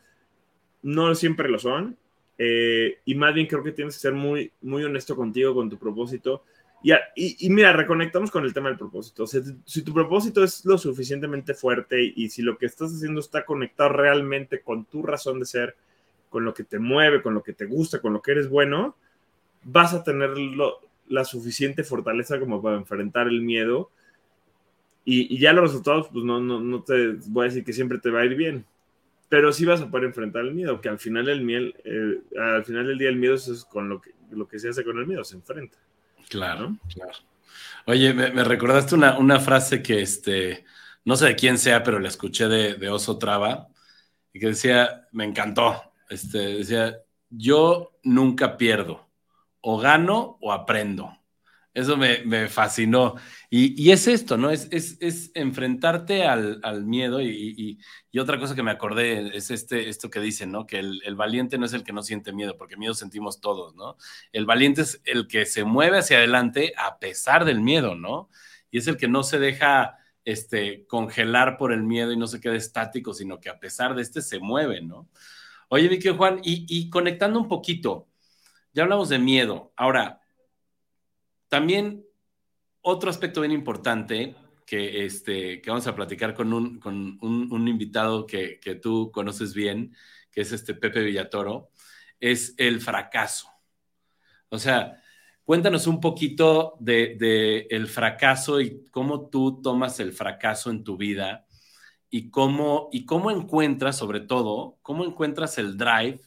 [0.81, 1.95] No siempre lo son.
[2.39, 5.77] Eh, y más bien creo que tienes que ser muy, muy honesto contigo, con tu
[5.77, 6.43] propósito.
[6.81, 9.27] Y, y, mira, reconectamos con el tema del propósito.
[9.27, 13.89] si tu propósito es lo suficientemente fuerte y, si lo que estás haciendo está conectado
[13.89, 15.75] realmente con tu razón de ser,
[16.31, 18.95] con lo que te mueve, con lo que te gusta, con lo que eres bueno,
[19.61, 20.31] vas a tener
[21.09, 23.91] la suficiente fortaleza como para enfrentar el miedo.
[25.03, 28.11] Y, ya los resultados, pues no, no, no te voy a decir que siempre te
[28.11, 28.65] va a ir bien,
[29.29, 32.65] pero sí vas a poder enfrentar el miedo, que al final el miel, eh, al
[32.65, 35.07] final del día el miedo es con lo que, lo que se hace con el
[35.07, 35.77] miedo, se enfrenta.
[36.29, 37.13] Claro, claro.
[37.85, 40.65] Oye, me, recordaste una, una, frase que este,
[41.03, 43.69] no sé de quién sea, pero la escuché de, de, Oso Traba,
[44.33, 46.99] y que decía, me encantó, este, decía,
[47.29, 49.09] yo nunca pierdo,
[49.61, 51.17] o gano o aprendo.
[51.73, 53.15] Eso me, fascinó.
[53.49, 54.49] Y, es esto, ¿no?
[54.49, 57.79] Es, es, enfrentarte al, miedo y,
[58.19, 60.65] otra cosa que me acordé es este, esto que dicen, ¿no?
[60.65, 63.95] Que el, valiente no es el que no siente miedo, porque miedo sentimos todos, ¿no?
[64.33, 68.29] El valiente es el que se mueve hacia adelante a pesar del miedo, ¿no?
[68.69, 72.41] Y es el que no se deja este, congelar por el miedo y no se
[72.41, 75.09] queda estático, sino que a pesar de este se mueve, ¿no?
[75.69, 78.09] Oye, Vicky Juan, y, y conectando un poquito,
[78.73, 79.73] ya hablamos de miedo.
[79.77, 80.20] Ahora,
[81.51, 82.05] también
[82.79, 88.25] otro aspecto bien importante que, este, que vamos a platicar con un, con un, invitado
[88.25, 89.93] que, que, tú conoces bien,
[90.31, 91.69] que es este Pepe Villatoro,
[92.21, 93.49] es el fracaso.
[94.47, 95.03] O sea,
[95.43, 100.95] cuéntanos un poquito de, de, el fracaso y cómo tú tomas el fracaso en tu
[100.95, 101.45] vida
[102.09, 106.21] y cómo, y cómo encuentras, sobre todo, cómo encuentras el drive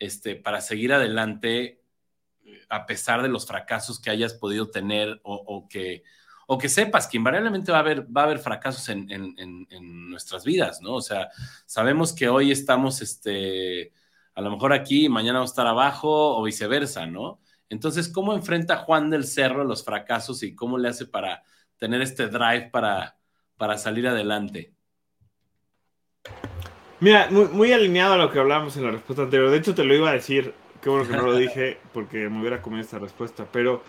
[0.00, 1.77] este, para seguir adelante
[2.68, 6.02] a pesar de los fracasos que hayas podido tener o, que,
[6.46, 9.06] o que sepas que invariablemente va a haber, va a haber fracasos en,
[10.10, 10.94] nuestras vidas, ¿no?
[10.94, 11.28] O sea,
[11.66, 13.92] sabemos que hoy estamos, este,
[14.34, 17.40] a lo mejor aquí, mañana vamos a estar abajo o viceversa, ¿no?
[17.68, 21.42] Entonces, ¿cómo enfrenta Juan del Cerro los fracasos y cómo le hace para
[21.76, 23.18] tener este drive para,
[23.56, 24.72] para salir adelante?
[27.00, 29.50] Mira, muy, muy alineado a lo que hablábamos en la respuesta anterior.
[29.50, 32.40] De hecho, te lo iba a decir Qué bueno que no lo dije porque me
[32.40, 33.46] hubiera comido esta respuesta.
[33.50, 33.82] Pero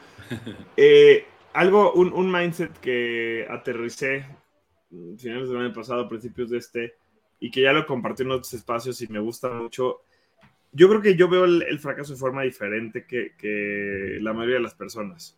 [0.77, 4.25] eh, algo, un, un, mindset que aterricé
[5.17, 6.95] finales del año pasado, principios de este,
[7.39, 10.01] y que ya lo compartí en otros espacios y me gusta mucho.
[10.71, 14.63] Yo creo que yo veo el, fracaso de forma diferente que, que, la mayoría de
[14.63, 15.37] las personas.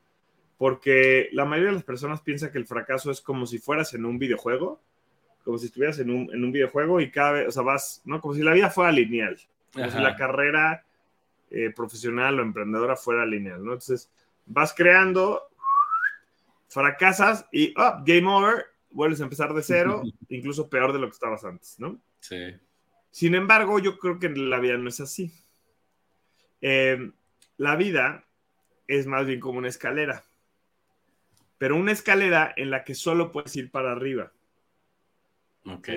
[0.58, 4.06] Porque la mayoría de las personas piensa que el fracaso es como si fueras en
[4.06, 4.82] un videojuego
[5.44, 8.22] como si estuvieras en un, en un videojuego y cada vez, o sea, vas, ¿no?
[8.22, 9.38] Como si la vida fuera lineal,
[9.74, 10.86] como si la carrera
[11.54, 13.74] eh, profesional o emprendedora fuera lineal, ¿no?
[13.74, 14.10] Entonces,
[14.46, 15.50] vas creando,
[16.70, 21.14] fracasas y, oh, game over, vuelves a empezar de cero, incluso peor de lo que
[21.14, 22.00] estabas antes, ¿no?
[22.22, 22.56] Sí.
[23.10, 25.34] Sin embargo, yo creo que la vida no es así.
[26.62, 27.12] Eh,
[27.58, 28.24] la vida
[28.88, 30.24] es más bien como una escalera,
[31.58, 34.32] pero una escalera en la que solo puedes ir para arriba.
[35.66, 35.90] Ok.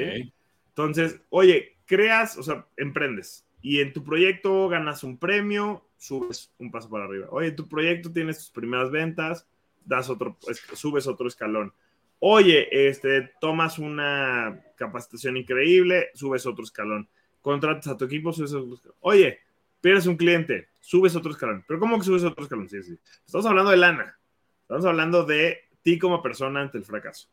[0.71, 6.71] Entonces, oye, creas, o sea, emprendes y en tu proyecto ganas un premio, subes un
[6.71, 7.29] paso para arriba.
[7.31, 9.49] Oye, en tu proyecto tienes tus primeras ventas,
[9.87, 10.37] das otro,
[10.75, 11.73] subes otro escalón.
[12.19, 17.09] Oye, este, tomas una capacitación increíble, subes otro escalón.
[17.41, 18.99] Contratas a tu equipo, subes otro escalón.
[19.01, 19.39] Oye,
[19.81, 21.65] pierdes un cliente, subes otro escalón.
[21.67, 22.69] Pero ¿cómo que subes otro escalón?
[22.69, 22.99] Sí, sí.
[23.25, 24.19] Estamos hablando de lana.
[24.61, 27.31] Estamos hablando de ti como persona ante el fracaso.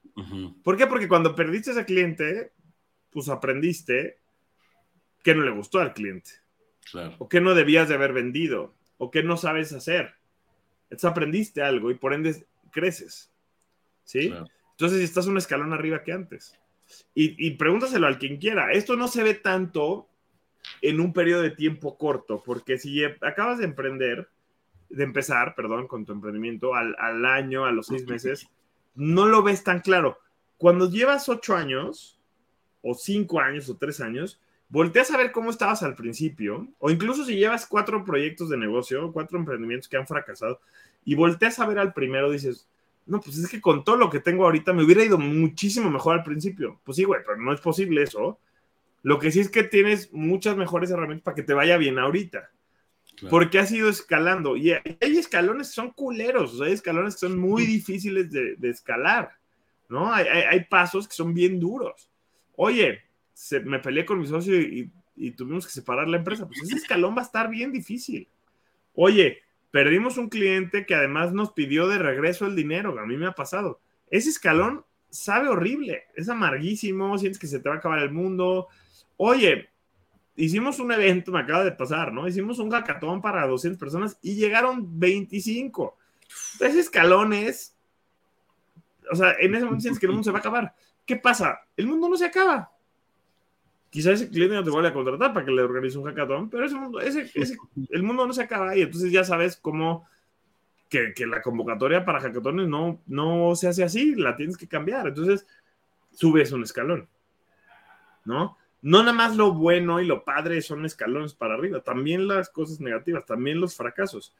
[0.63, 0.87] ¿Por qué?
[0.87, 2.53] Porque cuando perdiste a ese cliente,
[3.09, 4.20] pues aprendiste
[5.23, 6.31] que no le gustó al cliente.
[6.91, 7.15] Claro.
[7.19, 8.73] O que no debías de haber vendido.
[8.97, 10.15] O que no sabes hacer.
[10.83, 13.31] Entonces aprendiste algo y por ende creces.
[14.03, 14.29] ¿Sí?
[14.29, 14.47] Claro.
[14.71, 16.59] Entonces estás un escalón arriba que antes.
[17.15, 18.71] Y, y pregúntaselo al quien quiera.
[18.71, 20.07] Esto no se ve tanto
[20.81, 24.29] en un periodo de tiempo corto, porque si acabas de emprender,
[24.89, 28.47] de empezar, perdón, con tu emprendimiento al, al año, a los seis meses,
[28.95, 30.19] no lo ves tan claro.
[30.57, 32.19] Cuando llevas ocho años,
[32.81, 34.39] o cinco años, o tres años,
[34.71, 39.11] volteas a ver cómo estabas al principio, o incluso si llevas cuatro proyectos de negocio,
[39.11, 40.61] cuatro emprendimientos que han fracasado,
[41.03, 42.67] y volteas a ver al primero, dices,
[43.05, 46.17] no, pues es que con todo lo que tengo ahorita me hubiera ido muchísimo mejor
[46.17, 46.79] al principio.
[46.85, 48.39] Pues sí, güey, pero no es posible eso.
[49.03, 52.51] Lo que sí es que tienes muchas mejores herramientas para que te vaya bien ahorita.
[53.15, 53.29] Claro.
[53.29, 54.55] Porque has ido escalando.
[54.55, 58.55] Y hay escalones que son culeros, o sea, hay escalones que son muy difíciles de,
[58.55, 59.31] de escalar,
[59.89, 60.13] ¿no?
[60.13, 62.09] Hay, hay, hay, pasos que son bien duros.
[62.55, 63.01] Oye,
[63.63, 66.47] me peleé con mi socio y, y, tuvimos que separar la empresa.
[66.47, 68.27] Pues ese escalón va a estar bien difícil.
[68.93, 73.27] Oye, perdimos un cliente que además nos pidió de regreso el dinero, a mí me
[73.27, 73.79] ha pasado.
[74.09, 78.67] Ese escalón sabe horrible, es amarguísimo, sientes que se te va a acabar el mundo.
[79.17, 79.69] Oye,
[80.35, 82.27] hicimos un evento, me acaba de pasar, ¿no?
[82.27, 85.97] Hicimos un hackathon para 200 personas y llegaron 25.
[86.59, 87.75] Ese escalón es,
[89.11, 90.73] o sea, en ese momento sientes que el mundo se va a acabar.
[91.05, 91.61] ¿Qué pasa?
[91.75, 92.71] El mundo no se acaba.
[93.91, 96.65] Quizás ese cliente no te vuelva a contratar para que le organice un hackathon, pero
[96.65, 97.57] ese mundo, ese, ese,
[97.89, 100.07] el mundo no se acaba y entonces ya sabes cómo
[100.87, 105.07] que, que, la convocatoria para hackatones no, no se hace así, la tienes que cambiar.
[105.07, 105.45] Entonces
[106.13, 107.09] subes un escalón,
[108.23, 108.57] ¿no?
[108.81, 112.79] No nada más lo bueno y lo padre son escalones para arriba, también las cosas
[112.79, 114.33] negativas, también los fracasos.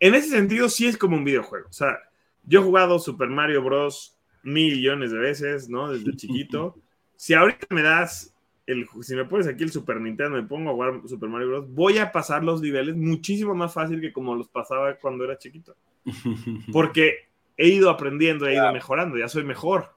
[0.00, 1.68] En ese sentido, sí es como un videojuego.
[1.68, 1.98] O sea,
[2.44, 4.18] yo he jugado Super Mario Bros.
[4.42, 5.92] millones de veces, ¿no?
[5.92, 6.76] Desde chiquito.
[7.16, 8.31] Si ahorita me das
[8.66, 11.70] el, si me pones aquí el Super Nintendo, me pongo a jugar Super Mario Bros.,
[11.70, 15.76] voy a pasar los niveles muchísimo más fácil que como los pasaba cuando era chiquito.
[16.72, 18.74] Porque he ido aprendiendo, he ido claro.
[18.74, 19.94] mejorando, ya soy mejor.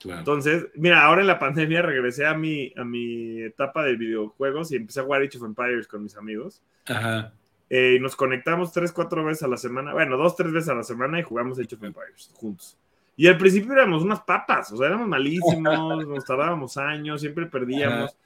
[0.00, 0.20] Claro.
[0.20, 4.76] Entonces, mira, ahora en la pandemia regresé a mi, a mi etapa de videojuegos y
[4.76, 6.62] empecé a jugar Age of Empires con mis amigos.
[6.86, 7.32] Ajá.
[7.70, 10.74] Eh, y nos conectamos tres, cuatro veces a la semana, bueno, dos, tres veces a
[10.74, 12.78] la semana y jugamos Age of Empires juntos.
[13.16, 15.62] Y al principio éramos unas papas, o sea, éramos malísimos,
[16.08, 18.10] nos tardábamos años, siempre perdíamos.
[18.10, 18.24] Ajá.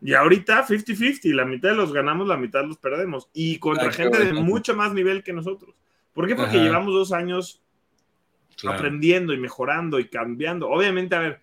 [0.00, 3.28] Y ahorita 50-50, la mitad los ganamos, la mitad los perdemos.
[3.32, 4.34] Y contra Ay, gente bueno.
[4.34, 5.74] de mucho más nivel que nosotros.
[6.12, 6.36] ¿Por qué?
[6.36, 6.64] Porque Ajá.
[6.64, 7.62] llevamos dos años
[8.56, 8.78] claro.
[8.78, 10.68] aprendiendo y mejorando y cambiando.
[10.68, 11.40] Obviamente, a ver,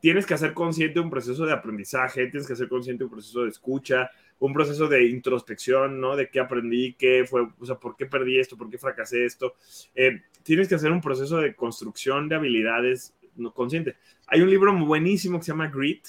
[0.00, 3.50] tienes que hacer consciente un proceso de aprendizaje, tienes que hacer consciente un proceso de
[3.50, 6.14] escucha, un proceso de introspección, ¿no?
[6.14, 9.54] De qué aprendí, qué fue, o sea, por qué perdí esto, por qué fracasé esto.
[9.96, 13.96] Eh, tienes que hacer un proceso de construcción de habilidades no consciente.
[14.28, 16.06] Hay un libro buenísimo que se llama Grit,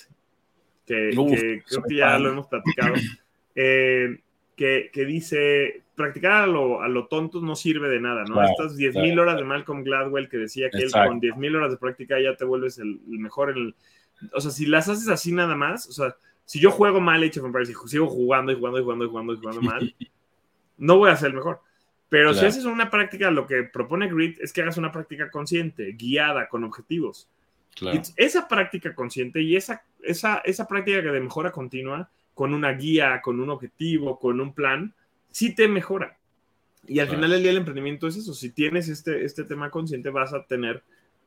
[0.86, 2.94] que, Uf, que creo que ya lo hemos platicado,
[3.56, 4.18] eh,
[4.56, 8.36] que, que, dice, practicar a lo, a lo, tonto no sirve de nada, ¿no?
[8.36, 9.22] Claro, Estas 10.000 claro.
[9.24, 11.12] horas de Malcolm Gladwell que decía que Exacto.
[11.12, 13.76] él con 10.000 horas de práctica ya te vuelves el, el mejor en el...
[14.34, 16.16] O sea, si las haces así nada más, o sea,
[16.46, 19.10] si yo juego mal Age of Empires y sigo jugando y jugando y jugando y
[19.10, 19.96] jugando y jugando mal,
[20.78, 21.60] no voy a ser el mejor.
[22.10, 22.40] Pero claro.
[22.40, 26.48] si haces una práctica, lo que propone Grit es que hagas una práctica consciente, guiada,
[26.50, 27.30] con objetivos.
[27.76, 28.02] Claro.
[28.18, 33.40] esa práctica consciente y esa, esa, esa práctica de mejora continua, con una guía, con
[33.40, 34.94] un objetivo, con un plan,
[35.32, 36.18] sí te mejora.
[36.88, 37.20] Y al claro.
[37.20, 38.34] final del día el emprendimiento es eso.
[38.34, 40.84] Si tienes este, este tema consciente, vas a tener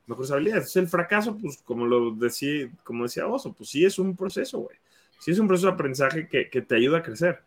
[0.07, 0.65] mejores habilidades.
[0.65, 4.59] Entonces, el fracaso, pues como lo decía, como decía Oso, pues sí es un proceso,
[4.59, 4.77] güey
[5.23, 7.43] sí es un proceso de aprendizaje que, que, te ayuda a crecer.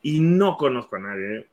[0.00, 1.46] Y no conozco a nadie,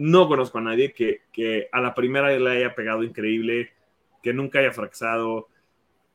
[0.00, 3.70] no conozco a nadie que, que, a la primera le haya pegado increíble,
[4.22, 5.34] que nunca haya fracasado.
[5.34, 5.48] O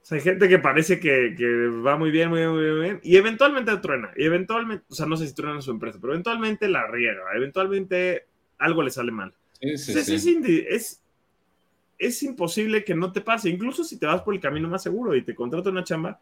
[0.02, 1.36] sea, hay gente que parece que,
[1.86, 5.16] va muy bien, muy bien, muy bien, y eventualmente truena, y eventualmente, o sea, no
[5.16, 8.26] sé si truena en su empresa, pero eventualmente la riega, eventualmente
[8.58, 9.36] algo le sale mal.
[9.60, 9.88] Es,
[12.00, 15.16] es, imposible que no te pase, incluso si te vas por el camino más seguro
[15.16, 16.20] y te contrata una chamba,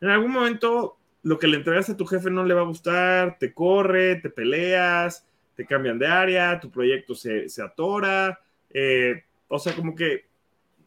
[0.00, 3.38] en algún momento lo que le entregaste a tu jefe no le va a gustar,
[3.38, 5.24] te corre, te peleas,
[5.54, 8.40] te cambian de área, tu proyecto se, atora,
[8.70, 10.26] eh, o sea, como que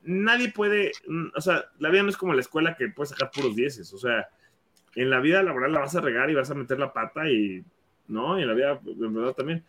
[0.04, 3.32] nadie puede, mm, o sea, la vida no es como la escuela que puedes sacar
[3.32, 4.28] puros dieces, o sea,
[4.96, 7.64] en la vida laboral la vas a regar y vas a meter la pata y,
[8.08, 8.40] ¿no?
[8.40, 9.64] Y en la vida en verdad también.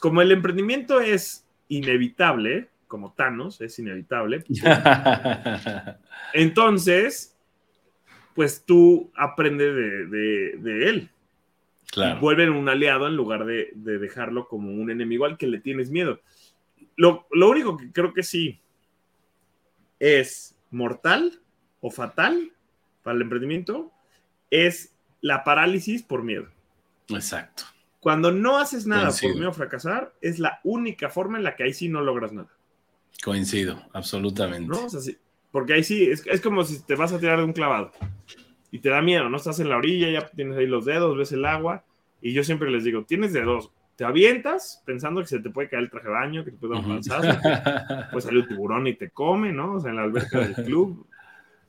[0.00, 4.44] Como el emprendimiento es inevitable, como Thanos es inevitable,
[6.32, 7.36] entonces,
[8.34, 9.74] pues tú aprendes
[10.10, 11.10] de, él.
[11.92, 12.20] Claro.
[12.20, 16.20] Vuelven un aliado en lugar de, dejarlo como un enemigo al que le tienes miedo.
[16.96, 18.62] Lo, lo único que creo que sí
[20.00, 21.42] es mortal
[21.82, 22.50] o fatal
[23.02, 23.92] para el emprendimiento
[24.50, 26.48] es la parálisis por miedo.
[27.08, 27.64] Exacto.
[28.00, 31.64] Cuando no haces nada por miedo a fracasar, es la única forma en la que
[31.64, 32.50] ahí sí no logras nada.
[33.22, 34.66] Coincido, absolutamente.
[34.66, 34.86] ¿No?
[35.50, 37.92] porque ahí sí, es, es, como si te vas a tirar de un clavado
[38.72, 39.36] y te da miedo, ¿no?
[39.36, 41.84] Estás en la orilla, ya tienes ahí los dedos, ves el agua,
[42.20, 45.84] y yo siempre les digo, tienes dedos, te avientas pensando que se te puede caer
[45.84, 47.38] el traje de baño, que te puede dar un panzazo,
[48.10, 49.74] pues sale un tiburón y te come, ¿no?
[49.74, 51.06] O sea, en la alberca del club.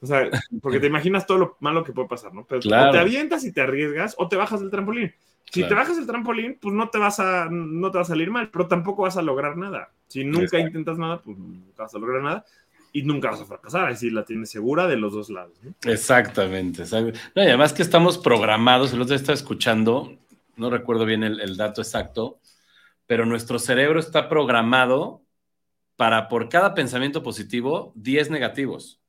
[0.02, 0.30] O sea,
[0.62, 2.46] porque te imaginas todo lo malo que puede pasar, ¿no?
[2.46, 5.14] Pero o te avientas y te arriesgas o te bajas del trampolín.
[5.52, 8.32] Si te bajas del trampolín, pues no te vas a no te va a salir
[8.32, 9.92] mal, pero tampoco vas a lograr nada.
[10.08, 12.46] Si nunca intentas nada, pues nunca vas a lograr nada
[12.94, 15.60] y nunca vas a fracasar, así la tienes segura de los dos lados.
[15.84, 16.84] Exactamente.
[17.36, 20.18] y además que estamos programados, el otro día estaba escuchando
[20.56, 22.40] no recuerdo bien el, dato exacto,
[23.08, 25.26] pero nuestro cerebro está programado
[25.96, 29.02] para por cada pensamiento positivo, 10 negativos.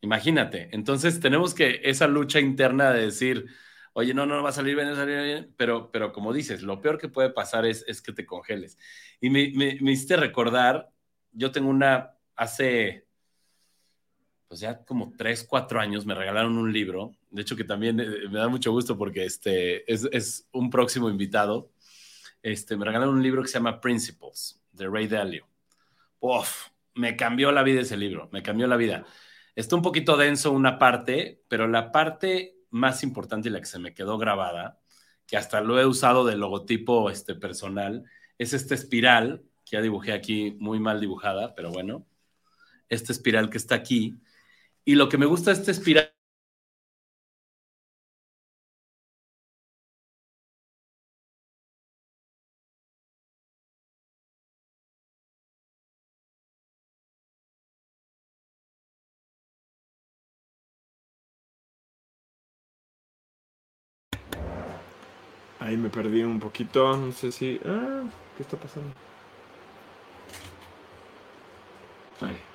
[0.00, 0.68] Imagínate.
[0.72, 3.46] Entonces tenemos que esa lucha interna de decir,
[3.92, 6.80] oye, no, no, va a salir bien, va a salir bien, pero, como dices, lo
[6.80, 8.78] peor que puede pasar es, es que te congeles.
[9.20, 10.90] Y me, hiciste recordar,
[11.32, 13.07] yo tengo una, hace,
[14.48, 18.28] pues ya como 3, 4 años me regalaron un libro de hecho que también eh,
[18.30, 21.70] me da mucho gusto porque este es, es, un próximo invitado.
[22.42, 25.46] Este, me regalaron un libro que se llama Principles, de Ray Dalio.
[26.20, 29.04] Uf, me cambió la vida ese libro, me cambió la vida.
[29.54, 33.78] Está un poquito denso una parte, pero la parte más importante y la que se
[33.78, 34.80] me quedó grabada,
[35.26, 38.04] que hasta lo he usado de logotipo este, personal,
[38.38, 42.06] es esta espiral, que ya dibujé aquí muy mal dibujada, pero bueno,
[42.88, 44.16] esta espiral que está aquí.
[44.88, 46.14] Y lo que me gusta de esta espiral
[65.60, 67.60] Ahí me perdí un poquito, no sé si...
[67.66, 68.04] Ah,
[68.38, 68.94] ¿qué está pasando?
[72.20, 72.47] Ahí.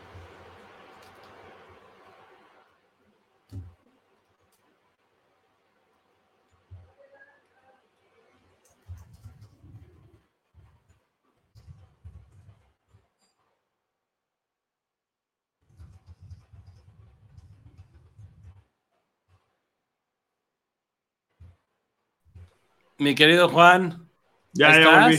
[22.98, 24.08] Mi querido Juan.
[24.54, 25.18] Ya, ya volví.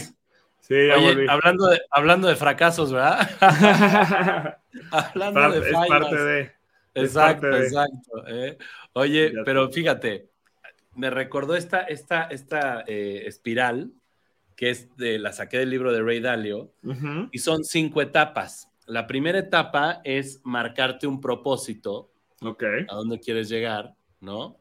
[0.61, 1.27] Sí, ya volví.
[1.29, 3.29] Hablando de, hablando de fracasos, ¿verdad?
[4.91, 5.85] hablando de fallas.
[5.85, 6.53] Es parte de.
[6.95, 8.29] Exacto, exacto.
[8.29, 8.57] ¿eh?
[8.93, 10.31] Oye, pero fíjate,
[10.95, 13.91] me recordó esta, esta, esta eh, espiral
[14.57, 16.73] que es de, la saqué del libro de Ray Dalio
[17.33, 18.71] y son cinco etapas.
[18.87, 22.11] La primera etapa es marcarte un propósito.
[22.41, 24.59] A dónde quieres llegar, ¿no?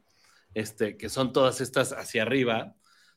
[0.54, 2.76] Este, que son todas estas hacia arriba.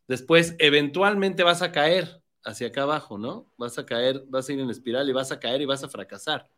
[0.08, 3.52] Después, eventualmente vas a caer hacia acá abajo, ¿no?
[3.56, 5.88] Vas a caer, vas a ir en espiral y vas a caer y vas a
[5.88, 6.48] fracasar.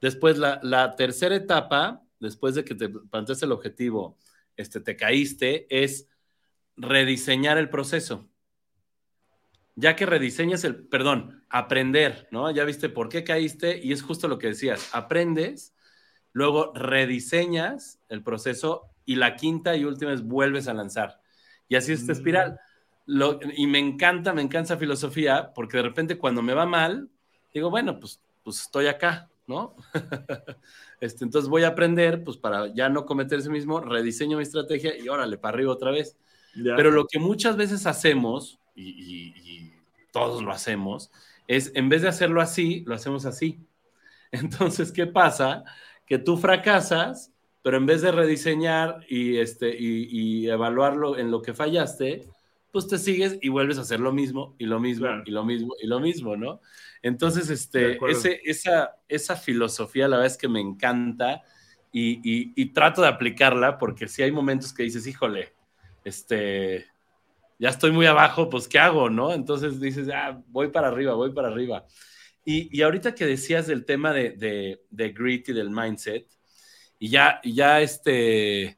[0.00, 4.16] Después, la, tercera etapa, después de que te planteaste el objetivo,
[4.56, 6.08] este, te caíste, es
[6.76, 8.28] rediseñar el proceso.
[9.74, 12.50] Ya que rediseñas el, perdón, aprender, ¿no?
[12.50, 15.74] Ya viste por qué caíste y es justo lo que decías, aprendes,
[16.32, 21.20] luego rediseñas el proceso y la quinta y última es vuelves a lanzar.
[21.68, 22.60] Y así es esta espiral
[23.56, 27.08] y me encanta, me encanta filosofía, porque de repente cuando me va mal,
[27.54, 29.74] digo, bueno, pues, pues estoy acá, ¿no?
[31.00, 34.96] este, entonces voy a aprender, pues para ya no cometer ese mismo, rediseño mi estrategia
[34.96, 36.16] y órale, para arriba otra vez.
[36.52, 39.72] Pero lo que muchas veces hacemos, y,
[40.12, 41.10] todos lo hacemos,
[41.46, 43.60] es en vez de hacerlo así, lo hacemos así.
[44.32, 45.64] Entonces, ¿qué pasa?
[46.06, 47.32] Que tú fracasas
[47.62, 52.26] pero en vez de rediseñar y, este, y, evaluarlo en lo que fallaste,
[52.72, 55.74] pues te sigues y vuelves a hacer lo mismo y lo mismo y lo mismo
[55.80, 56.60] y lo mismo, ¿no?
[57.02, 61.42] Entonces, este, ese, esa, esa filosofía la verdad es que me encanta
[61.90, 62.20] y,
[62.54, 65.54] y, trato de aplicarla porque si hay momentos que dices, híjole,
[66.04, 66.86] este,
[67.58, 69.32] ya estoy muy abajo, pues ¿qué hago, no?
[69.32, 71.86] Entonces dices, ah, voy para arriba, voy para arriba.
[72.44, 76.26] Y, y ahorita que decías del tema de, de, de grit y del mindset,
[76.98, 78.77] y ya, y ya este,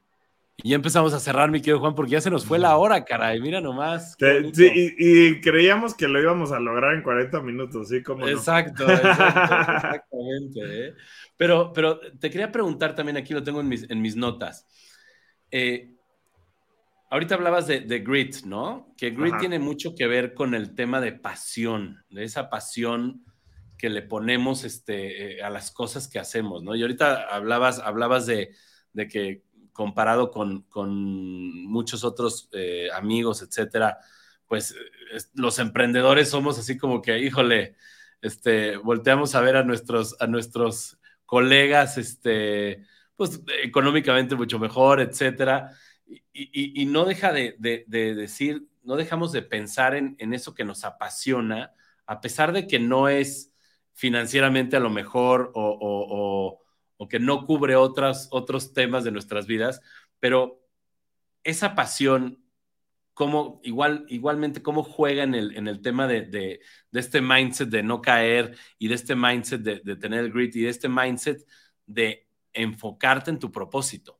[0.63, 3.03] y ya empezamos a cerrar, mi querido Juan, porque ya se nos fue la hora,
[3.03, 3.41] caray.
[3.41, 4.15] Mira nomás.
[4.53, 8.03] Sí, y, creíamos que lo íbamos a lograr en 40 minutos, ¿sí?
[8.03, 10.59] como exacto, exacto, exactamente.
[10.87, 10.93] ¿eh?
[11.35, 14.67] Pero, pero te quería preguntar también, aquí lo tengo en mis, en mis notas.
[15.49, 15.95] Eh,
[17.09, 18.93] ahorita hablabas de, de, grit, ¿no?
[18.97, 23.25] Que grit tiene mucho que ver con el tema de pasión, de esa pasión
[23.79, 26.75] que le ponemos este, eh, a las cosas que hacemos, ¿no?
[26.75, 28.53] Y ahorita hablabas, hablabas de,
[28.93, 29.43] de que
[29.73, 30.93] comparado con, con
[31.65, 33.99] muchos otros eh, amigos, etcétera,
[34.47, 34.75] pues
[35.33, 37.75] los emprendedores somos así como que, híjole,
[38.21, 45.71] este, volteamos a ver a nuestros, a nuestros colegas, este, pues económicamente mucho mejor, etcétera,
[46.33, 50.65] y, y, no deja de, de, decir, no dejamos de pensar en, en eso que
[50.65, 51.73] nos apasiona,
[52.05, 53.51] a pesar de que no es
[53.93, 56.60] financieramente a lo mejor o,
[57.07, 59.81] que no cubre otras, otros temas de nuestras vidas,
[60.19, 60.61] pero
[61.43, 62.43] esa pasión,
[63.13, 68.01] cómo, igual, igualmente, cómo juega en el, en el tema de, este mindset de no
[68.01, 71.45] caer y de este mindset de, tener el grit y de este mindset
[71.85, 74.19] de enfocarte en tu propósito.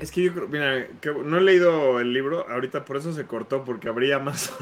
[0.00, 0.86] Es que yo creo, mira,
[1.24, 4.52] no he leído el libro, ahorita por eso se cortó, porque habría más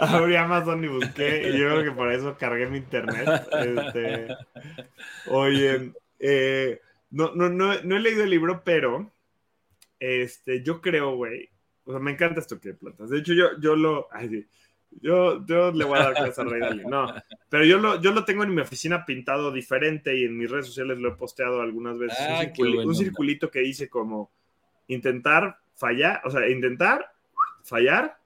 [0.00, 3.46] Abrí Amazon y busqué, y yo creo que por eso cargué mi internet.
[3.52, 4.28] Este,
[5.28, 6.80] oye, eh,
[7.10, 9.10] no, no, no, no, he leído el libro, pero
[9.98, 11.48] este, yo creo, güey,
[11.84, 13.10] o sea, me encanta esto que plantas.
[13.10, 14.08] De hecho, yo, yo lo.
[15.00, 17.12] yo, yo le voy a dar clase a Rey No,
[17.48, 20.66] pero yo lo, yo lo tengo en mi oficina pintado diferente y en mis redes
[20.66, 22.18] sociales lo he posteado algunas veces.
[22.58, 24.30] un, un circulito que dice como
[24.88, 27.15] intentar fallar, o sea, intentar
[27.66, 28.18] fallar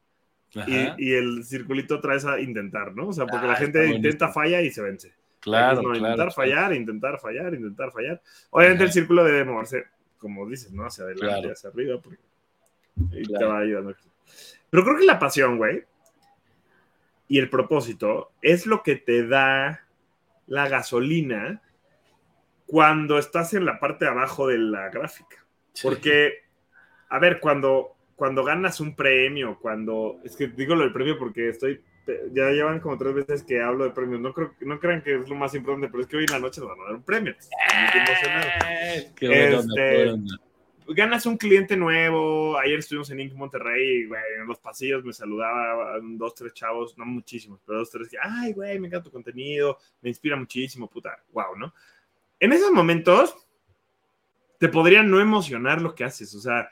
[0.67, 3.09] y, el circulito trae a intentar, ¿no?
[3.09, 5.15] O sea, porque la ah, gente intenta, falla y se vence.
[5.41, 8.21] Claro, Intentar fallar, intentar fallar, intentar fallar.
[8.51, 9.85] Obviamente el círculo debe moverse,
[10.19, 10.85] como dices, ¿no?
[10.85, 12.19] Hacia adelante, hacia arriba, porque
[13.13, 13.95] y te va ayudando.
[14.69, 15.85] Pero creo que la pasión, güey,
[17.29, 19.87] y el propósito es lo que te da
[20.47, 21.63] la gasolina
[22.67, 25.45] cuando estás en la parte de abajo de la gráfica.
[25.83, 26.45] Porque,
[27.09, 31.49] a ver, cuando cuando ganas un premio, cuando, es que digo lo del premio porque
[31.49, 31.81] estoy,
[32.35, 35.27] ya llevan como tres veces que hablo de premios, no, creo, no crean que es
[35.27, 37.03] lo más importante, pero es que hoy en la noche nos van a dar un
[37.03, 37.33] premio.
[37.33, 39.11] ¡Eh!
[39.17, 40.17] Qué este,
[40.89, 43.33] ganas un cliente nuevo, ayer estuvimos en Inc.
[43.33, 48.07] Monterrey, güey, en los pasillos me saludaban dos, tres chavos, no muchísimos, pero dos, tres
[48.11, 51.73] que, ay, güey, me encanta tu contenido, me inspira muchísimo, puta, wow, ¿no?
[52.39, 53.35] En esos momentos
[54.59, 56.69] te podría no emocionar lo que haces, o sea,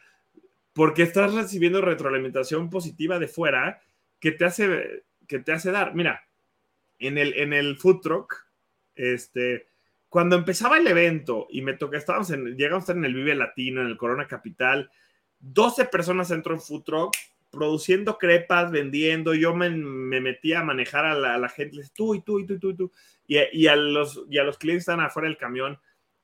[0.78, 3.82] porque estás recibiendo retroalimentación positiva de fuera
[4.20, 5.92] que te hace, que te hace dar.
[5.92, 6.22] Mira,
[7.00, 8.46] en el, en el food truck,
[8.94, 9.66] este,
[10.08, 13.34] cuando empezaba el evento y me tocó, estábamos en, llegamos a estar en el Vive
[13.34, 14.88] Latino, en el Corona Capital,
[15.40, 17.16] 12 personas entró en food truck
[17.50, 22.38] produciendo crepas, vendiendo, yo me, me metía a manejar a la, gente, tú y tú
[22.38, 22.92] y tú y tú,
[23.26, 23.38] y.
[23.50, 25.76] Y, a los, y a los clientes están afuera del camión,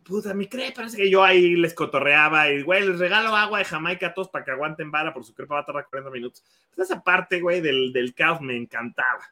[0.05, 3.65] puta, mi crepa, parece que yo ahí les cotorreaba y, güey, les regalo agua de
[3.65, 6.45] Jamaica a todos para que aguanten vara, por su crepa va a tardar 40 minutos.
[6.75, 9.25] Pues esa parte, güey, del, del caos me encantaba.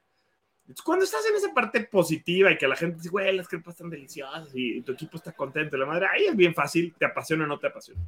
[0.85, 3.91] Cuando estás en esa parte positiva y que la gente dice, güey, las crepas están
[3.91, 7.47] deliciosas y, tu equipo está contento, la madre, ahí es bien fácil, te apasiona o
[7.47, 8.01] no te apasiona.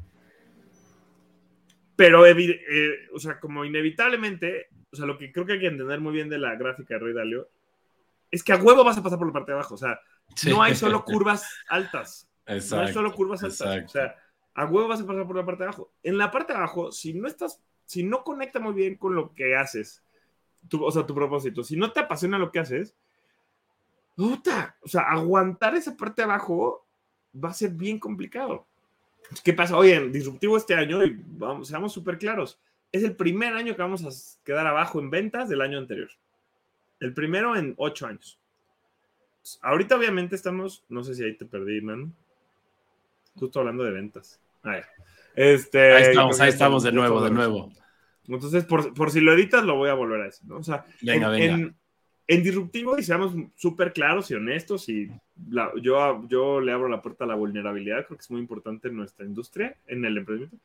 [1.96, 6.00] Pero, eh, o sea, como inevitablemente, o sea, lo que creo que hay que entender
[6.00, 7.48] muy bien de la gráfica de Rey Dalio
[8.30, 9.74] es que a huevo vas a pasar por la parte de abajo.
[9.74, 10.00] O sea,
[10.48, 13.84] no hay solo curvas altas no es solo curvas altas.
[13.84, 14.16] O sea,
[14.54, 15.92] a huevo vas a pasar por la parte de abajo.
[16.02, 19.34] En la parte de abajo, si no estás, si no conecta muy bien con lo
[19.34, 20.02] que haces,
[20.68, 22.94] tu, o sea, tu propósito, si no te apasiona lo que haces,
[24.16, 26.86] puta, o sea, aguantar esa parte de abajo
[27.42, 28.66] va a ser bien complicado.
[29.42, 29.76] ¿Qué pasa?
[29.76, 32.60] Oye, en Disruptivo este año, y vamos, seamos súper claros,
[32.92, 36.10] es el primer año que vamos a quedar abajo en ventas del año anterior.
[37.00, 38.38] El primero en ocho años.
[39.62, 42.14] Ahorita obviamente estamos, no sé si ahí te perdí, man
[43.34, 44.40] justo hablando de ventas.
[45.34, 47.72] Este, ahí estamos, ahí estamos de nuevo, de nuevo.
[48.26, 50.56] Entonces, por, si lo editas, lo voy a volver a decir, ¿no?
[50.56, 51.74] O sea, venga, en,
[52.26, 55.10] en disruptivo, y seamos súper claros y honestos, y
[55.82, 58.96] yo, yo le abro la puerta a la vulnerabilidad, creo que es muy importante en
[58.96, 60.56] nuestra industria, en el emprendimiento.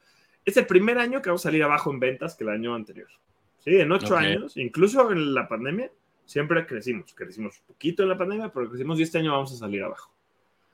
[0.46, 3.10] Es el primer año que vamos a salir abajo en ventas que el año anterior.
[3.58, 5.92] Sí, en ocho años, incluso en la pandemia,
[6.24, 7.14] siempre crecimos.
[7.14, 10.14] Crecimos poquito en la pandemia, pero crecimos y este año vamos a salir abajo.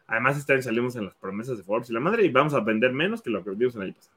[0.07, 2.59] Además, este año salimos en las promesas de Forbes y la madre y vamos a
[2.59, 4.15] vender menos que lo que vendimos el año pasado.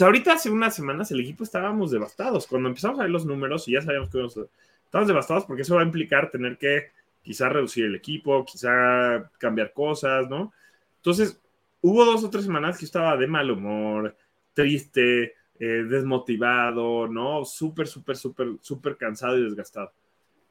[0.00, 2.46] ahorita, hace unas semanas, el equipo estábamos devastados.
[2.46, 4.42] Cuando empezamos a ver los números y ya sabíamos que íbamos a
[4.92, 6.90] estamos devastados porque eso va a implicar tener que
[7.22, 10.52] quizá reducir el equipo, quizá cambiar cosas, ¿no?
[10.96, 11.40] Entonces,
[11.80, 14.14] hubo dos o tres semanas que estaba de mal humor,
[14.52, 17.42] triste, eh, desmotivado, ¿no?
[17.46, 19.92] Súper, súper, súper, súper cansado y desgastado.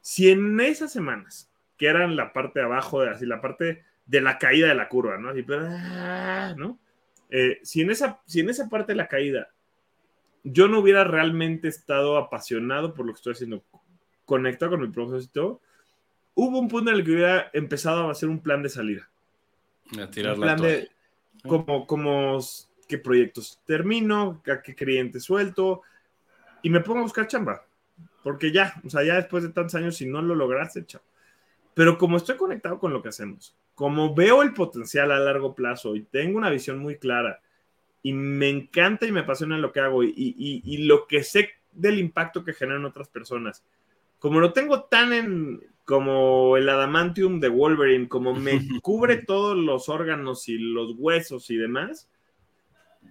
[0.00, 4.36] Si en esas semanas, que eran la parte de abajo, así la parte de la
[4.36, 5.30] caída de la curva, ¿no?
[5.30, 6.78] Así, ah, ¿no?
[7.30, 9.48] Eh, si, en esa, si en esa parte de la caída
[10.44, 13.64] yo no hubiera realmente estado apasionado por lo que estoy haciendo
[14.26, 15.62] conectado con mi propósito,
[16.34, 19.08] hubo un punto en el que hubiera empezado a hacer un plan de salida.
[19.98, 20.90] A tirar un plan de
[21.48, 22.38] como, como
[22.86, 25.80] qué proyectos termino, a qué cliente suelto,
[26.60, 27.64] y me pongo a buscar chamba.
[28.22, 31.02] Porque ya, o sea, ya después de tantos años, si no lo lograste, chao.
[31.74, 35.96] Pero como estoy conectado con lo que hacemos, como veo el potencial a largo plazo
[35.96, 37.40] y tengo una visión muy clara,
[38.00, 41.50] y me encanta y me apasiona lo que hago y, y, y lo que sé
[41.72, 43.64] del impacto que generan otras personas,
[44.20, 49.88] como lo tengo tan en como el adamantium de Wolverine, como me cubre todos los
[49.88, 52.08] órganos y los huesos y demás,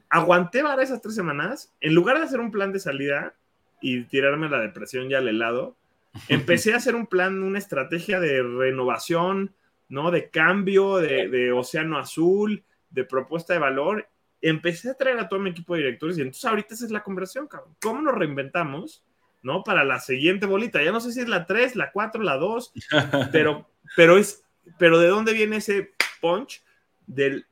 [0.10, 3.34] aguanté para esas tres semanas, en lugar de hacer un plan de salida
[3.82, 5.76] y tirarme la depresión ya al helado,
[6.30, 9.54] empecé a hacer un plan, una estrategia de renovación,
[9.92, 10.10] ¿no?
[10.10, 14.08] De cambio, de, de océano azul, de propuesta de valor.
[14.42, 17.04] Empecé a traer a todo mi equipo de directores y entonces ahorita esa es la
[17.04, 17.76] conversación, cabrón.
[17.82, 19.04] ¿Cómo nos reinventamos?
[19.44, 19.64] ¿no?
[19.64, 20.82] Para la siguiente bolita.
[20.84, 22.74] Ya no sé si es la 3, la 4, la 2,
[23.32, 24.44] pero, pero es,
[24.78, 26.64] pero ¿de dónde viene ese punch
[27.06, 27.46] del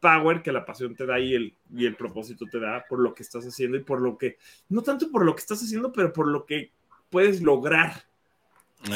[0.00, 3.14] power que la pasión te da y el, y el propósito te da por lo
[3.14, 4.36] que estás haciendo y por lo que,
[4.68, 6.72] no tanto por lo que estás haciendo, pero por lo que
[7.10, 8.04] puedes lograr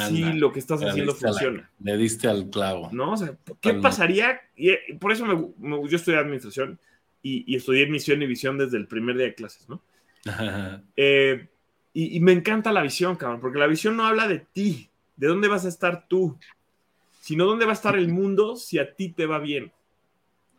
[0.09, 1.71] si lo que estás haciendo funciona.
[1.81, 2.91] le diste al clavo.
[2.93, 3.13] ¿No?
[3.13, 4.41] O sea, ¿qué pasaría?
[4.55, 6.79] Y, eh, por eso me, yo estudié administración
[7.23, 9.83] y, y, estudié misión y visión desde el primer día de clases, ¿no?
[10.97, 11.49] eh,
[11.93, 15.49] y, me encanta la visión, cabrón, porque la visión no habla de ti, de dónde
[15.49, 16.39] vas a estar tú,
[17.21, 19.73] sino dónde va a estar el mundo si a ti te va bien.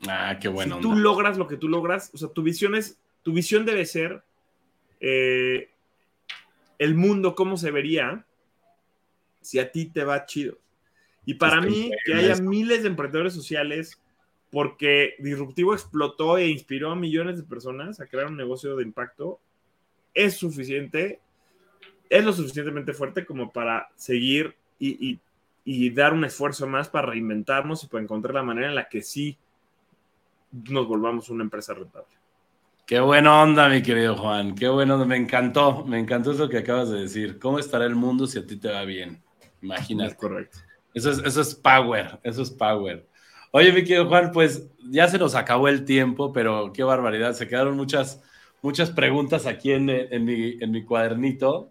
[0.08, 0.76] Ah, qué bueno.
[0.76, 3.86] Si tú logras lo que tú logras, o sea, tu visión es, tu visión debe
[3.86, 4.24] ser
[5.00, 5.70] eh,
[6.80, 8.26] el mundo, cómo se vería
[9.42, 10.58] si a ti te va chido.
[11.26, 14.00] Y para mí, que haya miles de emprendedores sociales,
[14.50, 19.40] porque Disruptivo explotó e inspiró a millones de personas a crear un negocio de impacto,
[20.14, 21.20] es suficiente,
[22.10, 25.20] es lo suficientemente fuerte como para seguir y,
[25.92, 29.38] dar un esfuerzo más para reinventarnos y para encontrar la manera en la que sí
[30.52, 32.10] nos volvamos una empresa rentable.
[32.86, 34.54] Qué buena onda, mi querido Juan.
[34.54, 37.40] Qué bueno, me encantó, me encantó eso que acabas de decir.
[37.40, 39.22] ¿Cómo estará el mundo si a ti te va bien?
[39.62, 40.16] Imagínate.
[40.16, 40.60] correcto.
[40.94, 43.06] Eso es, eso es power, eso es power.
[43.52, 47.34] Oye, mi querido Juan, pues ya se nos acabó el tiempo, pero qué barbaridad.
[47.34, 48.22] Se quedaron muchas,
[48.62, 51.70] muchas preguntas aquí en, mi, cuadernito,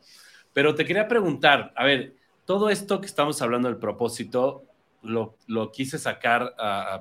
[0.52, 2.14] pero te quería preguntar, a ver,
[2.44, 4.64] todo esto que estamos hablando del propósito,
[5.02, 5.36] lo,
[5.72, 6.54] quise sacar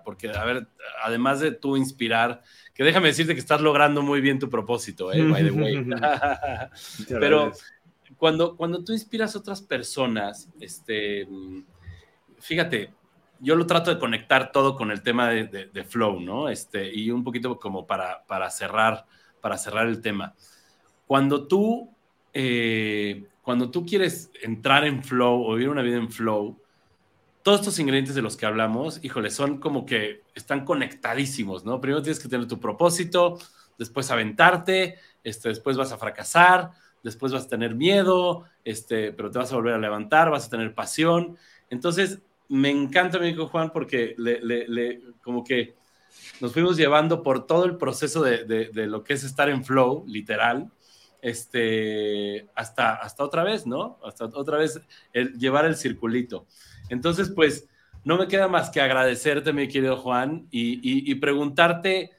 [0.05, 0.67] porque, a ver,
[1.03, 2.41] además de tú inspirar,
[2.73, 5.85] que déjame decirte que estás logrando muy bien tu propósito, eh, by the way.
[7.09, 7.51] Pero
[8.17, 11.27] cuando, cuando tú inspiras a otras personas, este,
[12.39, 12.93] fíjate,
[13.39, 16.49] yo lo trato de conectar todo con el tema de, flow, ¿no?
[16.49, 19.05] Este, y un poquito como para, para cerrar
[19.41, 20.35] para cerrar el tema.
[21.07, 21.89] Cuando tú,
[22.33, 26.57] eh, cuando tú quieres entrar en flow o vivir una vida en flow,
[27.41, 31.79] todos estos ingredientes de los que hablamos, híjole, son como que están conectadísimos, ¿no?
[31.81, 33.39] Primero tienes que tener tu propósito,
[33.77, 36.71] después aventarte, este, después vas a fracasar,
[37.03, 40.49] después vas a tener miedo, este, pero te vas a volver a levantar, vas a
[40.49, 41.37] tener pasión.
[41.69, 45.75] Entonces, me encanta, mi hijo Juan, porque le, le, como que
[46.41, 50.71] nos fuimos llevando por todo el proceso de, lo que es estar en flow, literal,
[51.21, 53.99] este, hasta, hasta otra vez, ¿no?
[54.03, 54.81] Hasta otra vez
[55.37, 56.45] llevar el circulito.
[56.89, 57.67] Entonces, pues,
[58.03, 62.11] no me queda más que agradecerte, mi querido Juan, y, preguntarte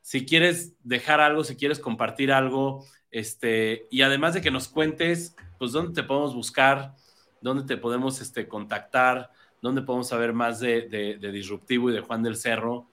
[0.00, 2.84] si quieres dejar algo, si quieres compartir algo,
[3.18, 6.94] este, y además de que nos cuentes, pues, dónde te podemos buscar,
[7.40, 9.30] dónde te podemos este, contactar,
[9.62, 12.86] dónde podemos saber más de, de Disruptivo y de Juan del Cerro,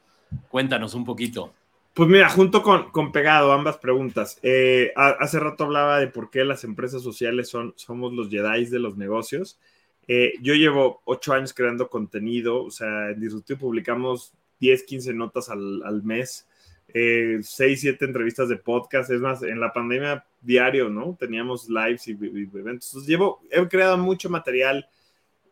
[0.49, 1.53] Cuéntanos un poquito.
[1.93, 4.39] Pues mira, junto con, con Pegado, ambas preguntas.
[4.41, 8.79] Eh, hace rato hablaba de por qué las empresas sociales son, somos los Jedi de
[8.79, 9.59] los negocios.
[10.07, 15.49] Eh, yo llevo ocho años creando contenido, o sea, en Disruptivo publicamos 10, 15 notas
[15.49, 16.47] al, al mes,
[16.93, 21.17] eh, 6, 7 entrevistas de podcast, es más, en la pandemia diario, ¿no?
[21.19, 22.89] Teníamos lives y, y eventos.
[22.89, 24.87] Entonces, llevo, he creado mucho material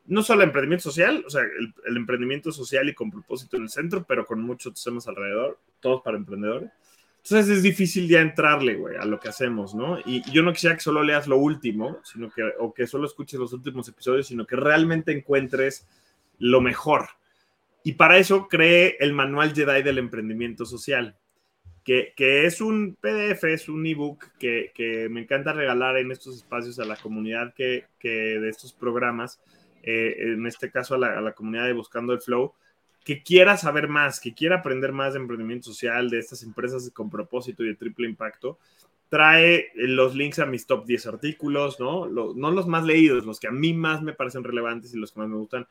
[0.08, 3.70] no solo emprendimiento social, o sea, el, el, emprendimiento social y con propósito en el
[3.70, 6.70] centro, pero con muchos temas alrededor, todos para emprendedores.
[7.24, 10.00] Entonces es difícil ya entrarle, güey, a lo que hacemos, ¿no?
[10.06, 13.40] Y yo no quisiera que solo leas lo último, sino que, o que solo escuches
[13.40, 15.88] los últimos episodios, sino que realmente encuentres
[16.40, 17.10] lo mejor.
[17.84, 21.16] Y para eso creé el Manual Jedi del Emprendimiento Social,
[21.84, 26.38] que, que es un PDF, es un ebook que, que me encanta regalar en estos
[26.38, 29.40] espacios a la comunidad que, que de estos programas
[29.84, 32.54] eh, en este caso a la, a la, comunidad de Buscando el Flow,
[33.04, 37.10] que quiera saber más, que quiera aprender más de emprendimiento social, de estas empresas con
[37.10, 38.60] propósito y de triple impacto,
[39.10, 42.08] trae los links a mis top 10 artículos, ¿no?
[42.08, 45.20] No los más leídos, los que a mí más me parecen relevantes y los que
[45.20, 45.68] más me gustan,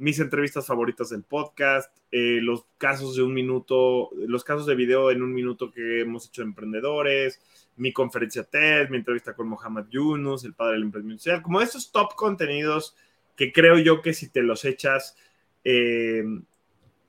[0.00, 5.10] mis entrevistas favoritas del podcast, eh, los casos de un minuto, los casos de video
[5.10, 7.38] en un minuto que hemos hecho de emprendedores,
[7.76, 11.92] mi conferencia TED, mi entrevista con Mohamed Yunus, el padre del emprendimiento social, como esos
[11.92, 12.96] top contenidos
[13.36, 15.16] que creo yo que si te los echas,
[15.64, 16.24] eh,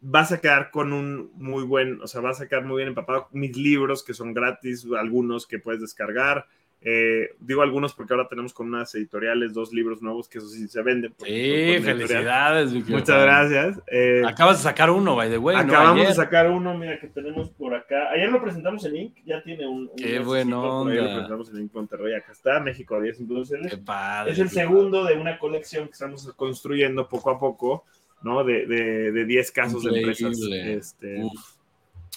[0.01, 3.29] vas a quedar con un muy buen, o sea, vas a quedar muy bien empapado.
[3.31, 6.47] Mis libros que son gratis, algunos que puedes descargar.
[6.83, 10.67] Eh, digo algunos porque ahora tenemos con unas editoriales dos libros nuevos que eso sí
[10.67, 11.13] se venden.
[11.19, 12.73] Sí, felicidades.
[12.73, 13.79] Muchas gracias.
[13.85, 15.55] Eh, Acabas de sacar uno, by the way.
[15.55, 16.09] Acabamos ¿no?
[16.09, 18.09] de sacar uno, mira, que tenemos por acá.
[18.09, 19.17] Ayer lo presentamos en Inc.
[19.25, 19.89] Ya tiene un.
[19.89, 20.87] un Qué bueno.
[20.87, 21.73] Ayer lo presentamos en Inc.
[21.73, 22.15] Monterrey.
[22.15, 24.31] Acá está, México 10 Entonces, Qué padre.
[24.31, 27.85] Es el segundo de una colección que estamos construyendo poco a poco,
[28.23, 28.43] ¿no?
[28.43, 30.13] De 10 de, de casos Increíble.
[30.15, 30.41] de empresas.
[30.65, 31.23] Este,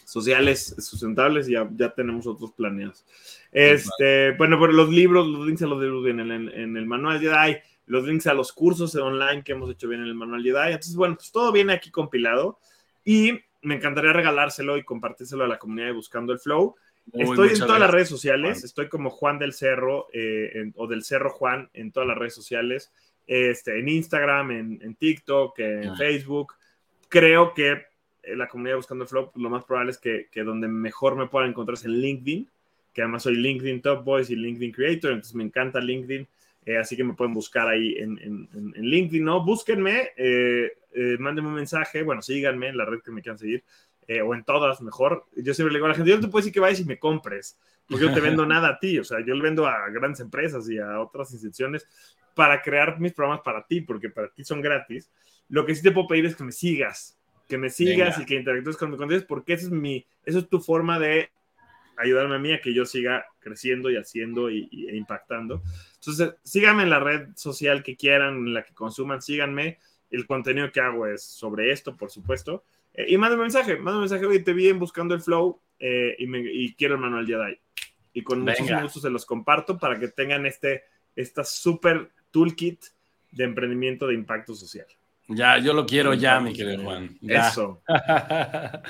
[0.05, 3.05] sociales sustentables y ya, ya tenemos otros planeados.
[3.53, 7.21] Este, bueno, pero los libros, los links a los libros vienen en, en, el manual
[7.21, 10.73] Jedi, los links a los cursos online que hemos hecho bien en el manual Jedi.
[10.73, 12.59] Entonces, bueno, pues todo viene aquí compilado
[13.05, 16.77] y me encantaría regalárselo y compartírselo a la comunidad de Buscando el Flow.
[17.13, 17.81] Muy, estoy en todas gracias.
[17.81, 18.65] las redes sociales, Juan.
[18.65, 22.35] estoy como Juan del Cerro eh, en, o del Cerro Juan en todas las redes
[22.35, 22.93] sociales,
[23.27, 25.97] este, en Instagram, en, en TikTok, en ah.
[25.97, 26.55] Facebook.
[27.09, 27.94] Creo que
[28.37, 31.51] la comunidad Buscando el Flow, lo más probable es que, que, donde mejor me puedan
[31.51, 32.49] encontrar es en LinkedIn,
[32.93, 36.27] que además soy LinkedIn Top Boys y LinkedIn Creator, entonces me encanta LinkedIn,
[36.67, 39.45] eh, así que me pueden buscar ahí en, en, en LinkedIn, ¿no?
[39.45, 43.65] Búsquenme, eh, eh, mándenme un mensaje, bueno, síganme en la red que me quieran seguir,
[44.07, 45.27] eh, o en todas, mejor.
[45.37, 46.85] Yo siempre le digo a la gente, yo no te puedo decir que vayas y
[46.85, 49.67] me compres, porque yo no te vendo nada a ti, o sea, yo le vendo
[49.67, 51.87] a grandes empresas y a otras instituciones
[52.35, 55.11] para crear mis programas para ti, porque para ti son gratis.
[55.49, 57.19] Lo que sí te puedo pedir es que me sigas,
[57.49, 58.23] que me sigas Venga.
[58.23, 61.31] y que interactúes con mi contenido, porque esa es mi, eso es tu forma de
[61.97, 65.63] ayudarme a mí a que yo siga creciendo y haciendo y, y, e impactando.
[65.97, 69.79] Entonces, síganme en la red social que quieran, en la que consuman, síganme.
[70.11, 72.65] El contenido que hago es sobre esto, por supuesto.
[72.95, 76.15] Eh, y mándenme un mensaje, mándenme un mensaje, oye, te vi buscando el flow eh,
[76.19, 77.59] y, me, y, quiero el manual Jedi.
[78.13, 78.53] Y con Venga.
[78.53, 80.85] muchísimo gusto se los comparto para que tengan este,
[81.17, 82.85] esta super toolkit
[83.33, 84.87] de emprendimiento de impacto social.
[85.29, 87.17] Ya, yo lo quiero ya, mi querido Juan.
[87.21, 87.49] Ya.
[87.49, 87.83] Eso.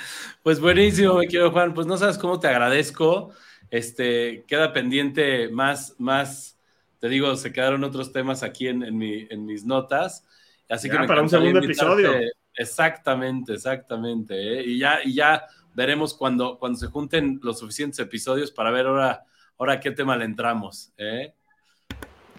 [0.43, 1.73] pues buenísimo, mi querido Juan.
[1.73, 3.31] Pues no sabes cómo te agradezco.
[3.69, 6.59] Este, queda pendiente más, más,
[6.99, 10.25] te digo, se quedaron otros temas aquí en, en, mi, en mis notas.
[10.69, 12.11] Así ya, que para un segundo episodio.
[12.53, 14.35] Exactamente, exactamente.
[14.35, 14.63] ¿eh?
[14.65, 19.23] Y, ya, y ya veremos cuando, cuando se junten los suficientes episodios para ver ahora,
[19.57, 20.93] ahora qué tema le entramos.
[20.97, 21.33] ¿eh?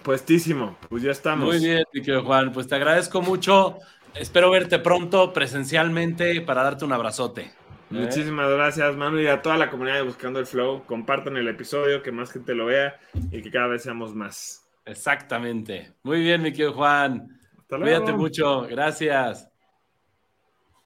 [0.07, 1.47] Puestísimo, pues ya estamos.
[1.47, 3.79] Muy bien, mi querido Juan, pues te agradezco mucho.
[4.15, 7.41] Espero verte pronto presencialmente para darte un abrazote.
[7.43, 7.53] ¿eh?
[7.91, 10.85] Muchísimas gracias, Manu, y a toda la comunidad de Buscando el Flow.
[10.87, 13.01] Compartan el episodio, que más gente lo vea
[13.33, 14.65] y que cada vez seamos más.
[14.85, 15.95] Exactamente.
[16.05, 17.41] Muy bien, mi querido Juan.
[17.59, 18.05] Hasta luego.
[18.05, 18.61] Cuídate mucho.
[18.61, 19.49] Gracias.